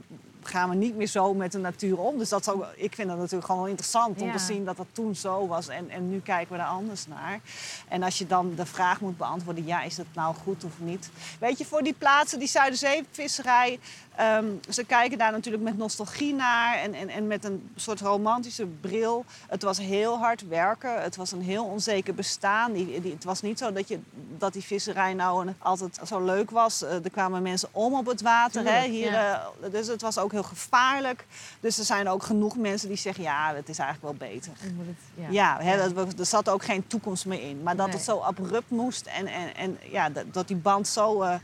gaan 0.46 0.68
we 0.68 0.74
niet 0.74 0.96
meer 0.96 1.06
zo 1.06 1.34
met 1.34 1.52
de 1.52 1.58
natuur 1.58 1.98
om. 1.98 2.18
Dus 2.18 2.28
dat 2.28 2.40
is 2.40 2.48
ook, 2.48 2.66
ik 2.76 2.94
vind 2.94 3.08
dat 3.08 3.16
natuurlijk 3.16 3.44
gewoon 3.46 3.60
wel 3.60 3.70
interessant 3.70 4.20
om 4.20 4.26
Ja. 4.26 4.32
te 4.32 4.38
zien 4.38 4.64
dat 4.64 4.76
dat 4.76 4.86
toen 4.92 5.14
zo 5.14 5.46
was. 5.46 5.68
En, 5.68 5.90
en 5.90 6.10
nu 6.10 6.20
kijken 6.20 6.56
we 6.56 6.62
er 6.62 6.68
anders 6.68 7.06
naar. 7.06 7.40
En 7.88 8.02
als 8.02 8.18
je 8.18 8.26
dan 8.26 8.52
de 8.56 8.66
vraag 8.66 9.00
moet 9.00 9.16
beantwoorden, 9.16 9.66
ja, 9.66 9.82
is 9.82 9.96
het 9.96 10.06
nou 10.14 10.34
goed 10.34 10.64
of 10.64 10.72
niet? 10.78 11.10
Weet 11.40 11.58
je, 11.58 11.64
voor 11.64 11.82
die 11.82 11.94
plaatsen, 11.98 12.38
die 12.38 12.48
Zuiderzeevisserij... 12.48 13.78
ehm, 14.16 14.44
ze 14.70 14.84
kijken 14.84 15.18
daar 15.18 15.32
natuurlijk 15.32 15.64
met 15.64 15.76
nostalgie 15.76 16.34
naar 16.34 16.74
en, 16.78 16.94
en, 16.94 17.08
en 17.08 17.26
met 17.26 17.44
een 17.44 17.70
soort 17.76 18.00
romantische 18.00 18.66
bril. 18.66 19.24
Het 19.48 19.62
was 19.62 19.78
heel 19.78 20.18
hard 20.18 20.48
werken. 20.48 21.02
Het 21.02 21.16
was 21.16 21.32
een 21.32 21.42
heel 21.42 21.64
onzeker 21.64 22.14
bestaan. 22.14 22.72
Die, 22.72 23.00
die, 23.00 23.12
het 23.12 23.24
was 23.24 23.42
niet 23.42 23.58
zo 23.58 23.72
dat, 23.72 23.88
je, 23.88 23.98
dat 24.38 24.52
die 24.52 24.62
visserij 24.64 25.14
nou 25.14 25.46
een- 25.46 25.54
altijd 25.58 25.98
zo 26.06 26.24
leuk 26.24 26.50
was. 26.50 26.82
Eh, 26.82 27.04
er 27.04 27.10
kwamen 27.10 27.42
mensen 27.42 27.68
om 27.72 27.94
op 27.94 28.06
het 28.06 28.22
water. 28.22 28.64
hè? 28.64 28.88
Hier, 28.88 29.10
ja. 29.12 29.42
eh, 29.62 29.70
dus 29.70 29.86
het 29.86 30.02
was 30.02 30.18
ook 30.18 30.32
heel 30.40 30.48
gevaarlijk. 30.48 31.24
Dus 31.60 31.78
er 31.78 31.84
zijn 31.84 32.08
ook 32.08 32.22
genoeg 32.22 32.56
mensen 32.56 32.88
die 32.88 32.96
zeggen... 32.96 33.22
ja, 33.24 33.54
het 33.54 33.68
is 33.68 33.78
eigenlijk 33.78 34.18
wel 34.18 34.28
beter. 34.30 34.52
Het- 34.60 34.96
ja. 35.14 35.26
Ja, 35.30 35.58
hè, 35.64 35.92
dat, 35.94 36.18
er 36.18 36.26
zat 36.26 36.48
ook 36.48 36.64
geen 36.64 36.86
toekomst 36.86 37.26
meer 37.26 37.40
in. 37.48 37.62
Maar 37.62 37.76
dat 37.76 37.86
Nee. 37.86 37.94
het 37.96 38.04
zo 38.04 38.18
abrupt 38.18 38.70
moest 38.70 39.06
en, 39.06 39.26
en, 39.26 39.54
en 39.56 39.78
ja, 39.90 40.10
dat, 40.10 40.24
dat 40.34 40.48
die 40.48 40.56
band 40.56 40.88
zo 40.88 41.22
eh, 41.22 41.34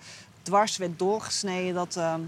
dwars 0.42 0.76
werd 0.76 0.98
doorgesneden. 0.98 1.74
Dat, 1.74 1.96
ehm, 1.96 2.20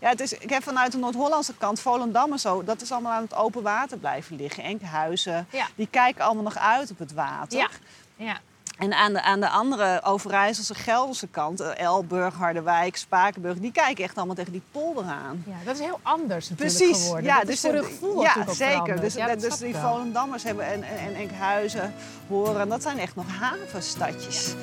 ja, 0.00 0.08
het 0.08 0.20
is, 0.20 0.32
ik 0.32 0.50
heb 0.50 0.62
vanuit 0.62 0.92
de 0.92 0.98
Noord-Hollandse 0.98 1.54
kant, 1.54 1.80
Volendam 1.80 2.32
en 2.32 2.38
zo... 2.38 2.64
dat 2.64 2.82
is 2.82 2.92
allemaal 2.92 3.12
aan 3.12 3.22
het 3.22 3.34
open 3.34 3.62
water 3.62 3.98
blijven 3.98 4.36
liggen. 4.36 4.62
Enkhuizen, 4.64 5.46
Ja. 5.50 5.66
die 5.74 5.88
kijken 5.90 6.24
allemaal 6.24 6.42
nog 6.44 6.56
uit 6.58 6.90
op 6.90 6.98
het 6.98 7.12
water. 7.12 7.58
Ja. 7.58 7.68
Ja. 8.16 8.38
En 8.76 8.92
aan 8.94 9.12
de, 9.12 9.22
aan 9.22 9.40
de 9.40 9.48
andere 9.48 10.00
Overijsselse, 10.04 10.74
Gelderse 10.74 11.26
kant... 11.26 11.60
eh, 11.60 11.78
Elburg, 11.78 12.34
Harderwijk, 12.34 12.96
Spakenburg... 12.96 13.58
die 13.58 13.72
kijken 13.72 14.04
echt 14.04 14.16
allemaal 14.16 14.34
tegen 14.34 14.52
die 14.52 14.62
polder 14.72 15.04
aan. 15.04 15.44
ja, 15.46 15.54
dat 15.64 15.74
is 15.74 15.80
heel 15.80 16.00
anders 16.02 16.48
natuurlijk 16.48 16.78
Precies, 16.78 17.02
geworden. 17.02 17.24
ja, 17.24 17.36
dat 17.36 17.46
dus 17.46 17.54
is 17.54 17.60
voor 17.60 17.72
hun 17.72 17.84
gevoel 17.84 18.14
ja, 18.22 18.22
natuurlijk 18.22 18.48
ook 18.50 18.54
zeker. 18.56 19.00
Dus, 19.00 19.14
Ja, 19.14 19.36
dus 19.36 19.56
die. 19.58 19.74
Volendammers 19.76 20.42
hebben 20.42 20.66
en, 20.66 20.82
en, 20.82 20.96
en 20.98 21.14
Enkhuizen, 21.14 21.94
Horen, 22.28 22.68
dat 22.68 22.82
zijn 22.82 22.98
echt 22.98 23.16
nog 23.16 23.26
havenstadjes. 23.38 24.54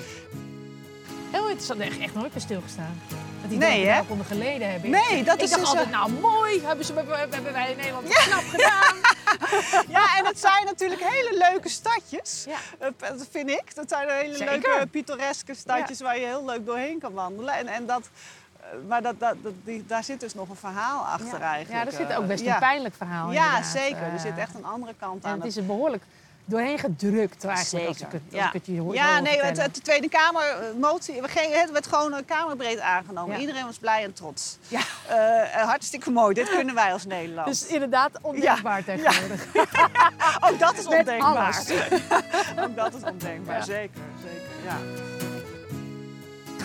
Heel 1.31 1.43
interessant. 1.43 1.79
Echt, 1.79 1.99
echt 1.99 2.13
nooit 2.13 2.31
bij 2.31 2.41
stilgestaan. 2.41 3.01
Dat 3.41 3.49
die 3.49 3.57
Nee, 3.59 3.85
hè? 3.85 4.01
geleden 4.27 4.71
hebben. 4.71 4.89
Nee, 4.89 5.23
dat 5.23 5.35
ik 5.35 5.41
is 5.41 5.49
dacht 5.49 5.61
dus, 5.61 5.69
altijd, 5.69 5.85
eh, 5.85 5.91
nou 5.91 6.11
mooi, 6.11 6.61
hebben, 6.65 6.85
ze, 6.85 6.93
hebben, 6.93 7.19
hebben 7.19 7.53
wij 7.53 7.71
in 7.71 7.77
Nederland 7.77 8.07
knap 8.07 8.43
gedaan. 8.47 8.95
Ja, 9.87 10.17
en 10.17 10.25
het 10.25 10.39
zijn 10.39 10.65
natuurlijk 10.65 11.01
hele 11.03 11.37
leuke 11.49 11.69
stadjes. 11.69 12.45
Ja. 12.47 12.57
Eh, 12.79 12.87
Dat 12.99 13.27
vind 13.31 13.49
ik. 13.49 13.75
Dat 13.75 13.89
zijn 13.89 14.09
hele 14.09 14.35
Zeker. 14.35 14.59
leuke 14.69 14.87
pittoreske 14.87 15.53
stadjes 15.53 15.99
waar 16.01 16.19
je 16.19 16.25
heel 16.25 16.45
leuk 16.45 16.65
doorheen 16.65 16.99
kan 16.99 17.13
wandelen. 17.13 17.53
En, 17.53 17.67
en 17.67 17.85
dat, 17.85 18.09
eh, 18.59 18.65
maar 18.87 19.01
dat, 19.01 19.19
dat, 19.19 19.35
dat- 19.43 19.53
die, 19.63 19.85
daar 19.85 20.03
zit 20.03 20.19
dus 20.19 20.33
nog 20.33 20.49
een 20.49 20.55
verhaal 20.55 21.05
achter 21.05 21.39
ja. 21.39 21.53
eigenlijk. 21.53 21.85
Ja, 21.85 21.91
er 21.91 22.05
zit 22.07 22.15
ook 22.15 22.21
eh, 22.21 22.27
best 22.27 22.43
ja. 22.43 22.53
een 22.53 22.59
pijnlijk 22.59 22.95
verhaal 22.95 23.31
Ja, 23.31 23.63
zeker. 23.63 24.01
Er 24.13 24.19
zit 24.19 24.37
echt 24.37 24.55
een 24.55 24.65
andere 24.65 24.93
kant 24.99 25.23
En 25.23 25.29
aan. 25.29 25.37
het 25.37 25.45
is 25.47 25.55
een 25.55 25.65
behoorlijk 25.65 26.03
doorheen 26.45 26.79
gedrukt 26.79 27.45
eigenlijk. 27.45 27.87
Als 27.87 27.97
ik 28.01 28.07
Zeker, 28.09 28.21
het, 28.29 28.37
als 28.39 28.45
ik 28.47 28.53
het 28.53 28.65
je 28.65 28.79
hoor. 28.79 28.93
Ja, 28.93 29.19
nee, 29.19 29.41
het, 29.41 29.55
de 29.75 29.81
Tweede 29.81 30.09
Kamer 30.09 30.43
eh, 30.43 30.57
motie, 30.79 31.21
we 31.21 31.27
gingen- 31.27 31.59
het 31.59 31.71
werd 31.71 31.87
gewoon 31.87 32.13
een 32.13 32.25
kamerbreed 32.25 32.79
aangenomen. 32.79 33.35
Ja. 33.35 33.41
Iedereen 33.41 33.65
was 33.65 33.77
blij 33.77 34.03
en 34.03 34.13
trots. 34.13 34.57
Ja. 34.67 34.79
Eh, 35.07 35.41
eh, 35.61 35.67
hartstikke 35.67 36.11
mooi, 36.11 36.33
dit 36.33 36.49
kunnen 36.49 36.75
wij 36.75 36.93
als 36.93 37.05
Nederland. 37.05 37.47
Dus 37.47 37.65
inderdaad 37.65 38.11
ondenkbaar 38.21 38.83
tegenwoordig. 38.83 39.45
Ook 40.51 40.59
dat 40.59 40.77
is 40.77 40.85
ondenkbaar. 40.87 41.63
Ook 42.63 42.75
dat 42.75 42.93
is 42.93 43.03
ondenkbaar, 43.03 43.57
Ja. 43.57 43.63
zeker, 43.63 44.01
zeker. 44.23 44.47
Ja. 44.65 44.77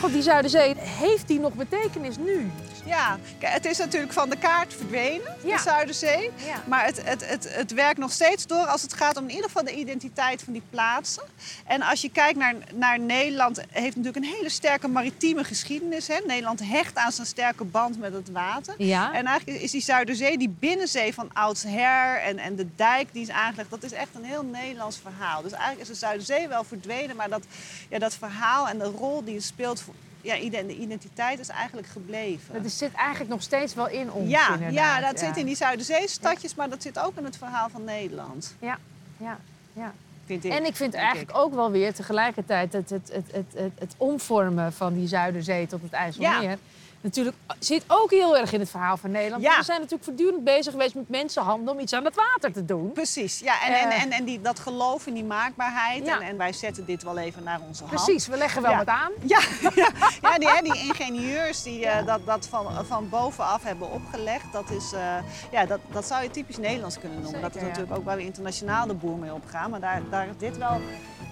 God, 0.00 0.12
die 0.12 0.22
Zuiderzee, 0.22 0.74
heeft 0.78 1.28
die 1.28 1.40
nog 1.40 1.52
betekenis 1.54 2.16
nu? 2.16 2.50
Ja, 2.84 3.18
het 3.38 3.64
is 3.64 3.78
natuurlijk 3.78 4.12
van 4.12 4.28
de 4.30 4.36
kaart 4.38 4.74
verdwenen, 4.74 5.36
Ja. 5.44 5.56
de 5.56 5.62
Zuiderzee. 5.62 6.30
Ja. 6.46 6.62
Maar 6.66 6.84
het, 6.84 7.04
het, 7.04 7.28
het, 7.28 7.54
het 7.54 7.72
werkt 7.72 7.98
nog 7.98 8.12
steeds 8.12 8.46
door 8.46 8.66
als 8.66 8.82
het 8.82 8.92
gaat 8.92 9.16
om 9.16 9.22
in 9.24 9.30
ieder 9.30 9.44
geval 9.44 9.64
de 9.64 9.74
identiteit 9.74 10.42
van 10.42 10.52
die 10.52 10.62
plaatsen. 10.70 11.22
En 11.66 11.82
als 11.82 12.00
je 12.00 12.10
kijkt 12.10 12.38
naar, 12.38 12.54
naar 12.74 13.00
Nederland, 13.00 13.60
heeft 13.70 13.96
natuurlijk 13.96 14.24
een 14.24 14.32
hele 14.36 14.48
sterke 14.48 14.88
maritieme 14.88 15.44
geschiedenis. 15.44 16.06
Hè? 16.06 16.16
Nederland 16.26 16.60
hecht 16.64 16.96
aan 16.96 17.12
zijn 17.12 17.26
sterke 17.26 17.64
band 17.64 17.98
met 17.98 18.12
het 18.12 18.30
water. 18.30 18.74
Ja. 18.78 19.12
En 19.12 19.26
eigenlijk 19.26 19.60
is 19.62 19.70
die 19.70 19.80
Zuiderzee, 19.82 20.38
die 20.38 20.54
binnenzee 20.58 21.14
van 21.14 21.30
oudsher 21.32 22.20
en, 22.22 22.38
en 22.38 22.56
de 22.56 22.66
dijk 22.76 23.12
die 23.12 23.22
is 23.22 23.30
aangelegd, 23.30 23.70
dat 23.70 23.82
is 23.82 23.92
echt 23.92 24.08
een 24.14 24.24
heel 24.24 24.44
Nederlands 24.44 24.98
verhaal. 25.02 25.42
Dus 25.42 25.52
eigenlijk 25.52 25.80
is 25.82 25.88
de 25.88 25.94
Zuiderzee 26.06 26.48
wel 26.48 26.64
verdwenen, 26.64 27.16
maar 27.16 27.28
dat, 27.28 27.42
ja, 27.88 27.98
dat 27.98 28.14
verhaal 28.14 28.68
en 28.68 28.78
de 28.78 28.84
rol 28.84 29.24
die 29.24 29.34
het 29.34 29.44
speelt, 29.44 29.82
ja, 30.20 30.36
ide- 30.36 30.66
de 30.66 30.76
identiteit 30.76 31.38
is 31.38 31.48
eigenlijk 31.48 31.86
gebleven. 31.88 32.62
Dat 32.62 32.72
zit 32.72 32.92
eigenlijk 32.92 33.30
nog 33.30 33.42
steeds 33.42 33.74
wel 33.74 33.88
in 33.88 34.12
ons. 34.12 34.30
ja, 34.30 34.52
inderdaad. 34.52 34.74
ja, 34.74 35.00
dat 35.00 35.18
zit 35.18 35.36
in 35.36 35.46
die 35.46 35.56
Zuiderzeestadjes, 35.56 36.54
maar 36.54 36.68
dat 36.68 36.82
zit 36.82 36.98
ook 36.98 37.16
in 37.16 37.24
het 37.24 37.36
verhaal 37.36 37.68
van 37.68 37.84
Nederland. 37.84 38.54
Ja, 38.58 38.78
ja, 39.16 39.38
ja. 39.72 39.92
Vind 40.26 40.44
ik. 40.44 40.52
En 40.52 40.64
ik 40.64 40.76
vind 40.76 40.94
eigenlijk 40.94 41.36
ook 41.36 41.54
wel 41.54 41.70
weer 41.70 41.94
tegelijkertijd 41.94 42.72
het, 42.72 42.90
het, 42.90 43.10
het, 43.12 43.24
het, 43.32 43.46
het, 43.54 43.72
het 43.78 43.94
omvormen 43.96 44.72
van 44.72 44.94
die 44.94 45.06
Zuiderzee 45.06 45.66
tot 45.66 45.82
het 45.82 45.92
IJsselmeer. 45.92 46.58
Natuurlijk 47.00 47.36
zit 47.58 47.84
ook 47.86 48.10
heel 48.10 48.36
erg 48.36 48.52
in 48.52 48.60
het 48.60 48.70
verhaal 48.70 48.96
van 48.96 49.10
Nederland. 49.10 49.42
Ja. 49.42 49.56
We 49.58 49.64
zijn 49.64 49.76
natuurlijk 49.78 50.04
voortdurend 50.04 50.44
bezig 50.44 50.72
geweest 50.72 50.94
met 50.94 51.08
mensenhandel 51.08 51.74
om 51.74 51.80
iets 51.80 51.92
aan 51.92 52.04
het 52.04 52.14
water 52.14 52.52
te 52.52 52.64
doen. 52.64 52.92
Precies, 52.92 53.38
ja. 53.38 53.62
En, 53.66 53.72
en, 53.72 53.90
Eh. 53.90 54.02
en, 54.02 54.10
en 54.10 54.24
die, 54.24 54.40
dat 54.40 54.58
geloof 54.58 55.06
in 55.06 55.14
die 55.14 55.24
maakbaarheid. 55.24 56.06
Ja. 56.06 56.20
En, 56.20 56.26
en 56.26 56.36
wij 56.36 56.52
zetten 56.52 56.84
dit 56.84 57.02
wel 57.02 57.18
even 57.18 57.42
naar 57.42 57.60
onze 57.68 57.84
hand. 57.84 57.94
Precies, 58.04 58.26
we 58.26 58.36
leggen 58.36 58.62
wel 58.62 58.70
Ja. 58.70 58.76
wat 58.78 58.88
aan. 58.88 59.10
Ja, 59.24 59.40
ja, 60.22 60.38
die, 60.38 60.48
hè, 60.48 60.62
die 60.62 60.78
ingenieurs 60.78 61.62
die 61.62 61.86
eh, 61.86 62.06
dat, 62.06 62.20
dat 62.26 62.46
van, 62.46 62.86
van 62.86 63.08
bovenaf 63.08 63.62
hebben 63.62 63.90
opgelegd, 63.92 64.52
dat, 64.52 64.70
is, 64.70 64.92
eh, 64.92 65.16
ja, 65.50 65.66
dat, 65.66 65.80
dat 65.92 66.06
zou 66.06 66.22
je 66.22 66.30
typisch 66.30 66.56
Nederlands 66.58 66.98
kunnen 66.98 67.20
noemen. 67.22 67.40
dat 67.40 67.56
is 67.56 67.62
natuurlijk 67.62 67.96
ook 67.96 68.04
waar 68.04 68.16
we 68.16 68.22
internationaal 68.24 68.86
de 68.86 68.94
boer 68.94 69.16
mee 69.18 69.32
opgaan, 69.32 69.70
maar 69.70 69.80
daar, 69.80 70.02
daar 70.10 70.26
is 70.28 70.36
dit 70.38 70.56
wel 70.58 70.80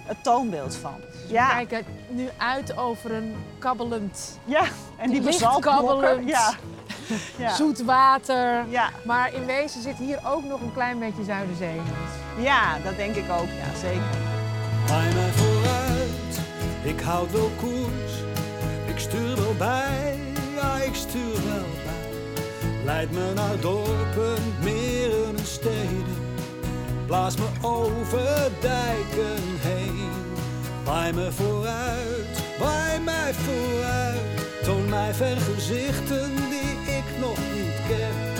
het 0.05 0.23
toonbeeld 0.23 0.75
van. 0.75 0.93
Ja, 1.27 1.57
We 1.59 1.65
kijken 1.65 1.93
nu 2.09 2.29
uit 2.37 2.77
over 2.77 3.11
een 3.11 3.35
kabbelend, 3.59 4.39
ja. 4.45 4.63
en 4.97 5.09
die 5.09 5.21
basaltblokken. 5.21 5.56
Kabbelend, 5.59 6.29
Ja. 6.29 6.53
Ja. 7.37 7.55
zoet 7.55 7.83
water. 7.83 8.65
Ja. 8.69 8.89
Maar 9.05 9.33
in 9.33 9.45
wezen 9.45 9.81
zit 9.81 9.97
hier 9.97 10.19
ook 10.25 10.43
nog 10.43 10.61
een 10.61 10.73
klein 10.73 10.99
beetje 10.99 11.23
Zuiderzee 11.23 11.81
ja, 12.37 12.77
dat 12.83 12.95
denk 12.95 13.15
ik 13.15 13.29
ook, 13.29 13.47
ja, 13.47 13.79
zeker. 13.79 14.01
Bij 14.87 15.13
mij 15.13 15.31
vooruit, 15.31 16.39
ik 16.83 16.99
houd 17.01 17.31
wel 17.31 17.51
koers. 17.59 18.13
Ik 18.85 18.99
stuur 18.99 19.35
wel 19.35 19.53
bij, 19.57 20.19
ja 20.55 20.77
ik 20.77 20.95
stuur 20.95 21.33
wel 21.33 21.65
bij. 21.83 22.11
Leid 22.83 23.11
me 23.11 23.31
naar 23.35 23.59
dorpen, 23.59 24.53
meren 24.63 25.37
en 25.37 25.45
steden. 25.45 26.25
Blaas 27.05 27.35
me 27.37 27.47
over 27.61 28.51
dijken 28.61 29.43
heen. 29.59 30.09
Waai 30.85 31.13
me 31.13 31.31
vooruit, 31.31 32.43
waai 32.59 32.99
mij 32.99 33.33
vooruit. 33.33 34.36
Toon 34.67 34.89
mij 34.89 35.13
vergezichten 35.13 36.35
die 36.35 36.95
ik 36.95 37.19
nog 37.19 37.37
niet 37.37 37.79
ken. 37.87 38.33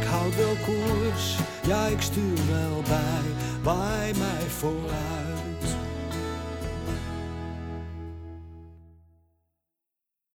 Ik 0.00 0.06
houd 0.06 0.36
wel 0.36 0.56
koers, 0.64 1.36
ja 1.66 1.86
ik 1.86 2.00
stuur 2.00 2.46
wel 2.50 2.82
bij. 2.82 3.30
Waai 3.62 4.12
mij 4.18 4.48
vooruit. 4.48 5.27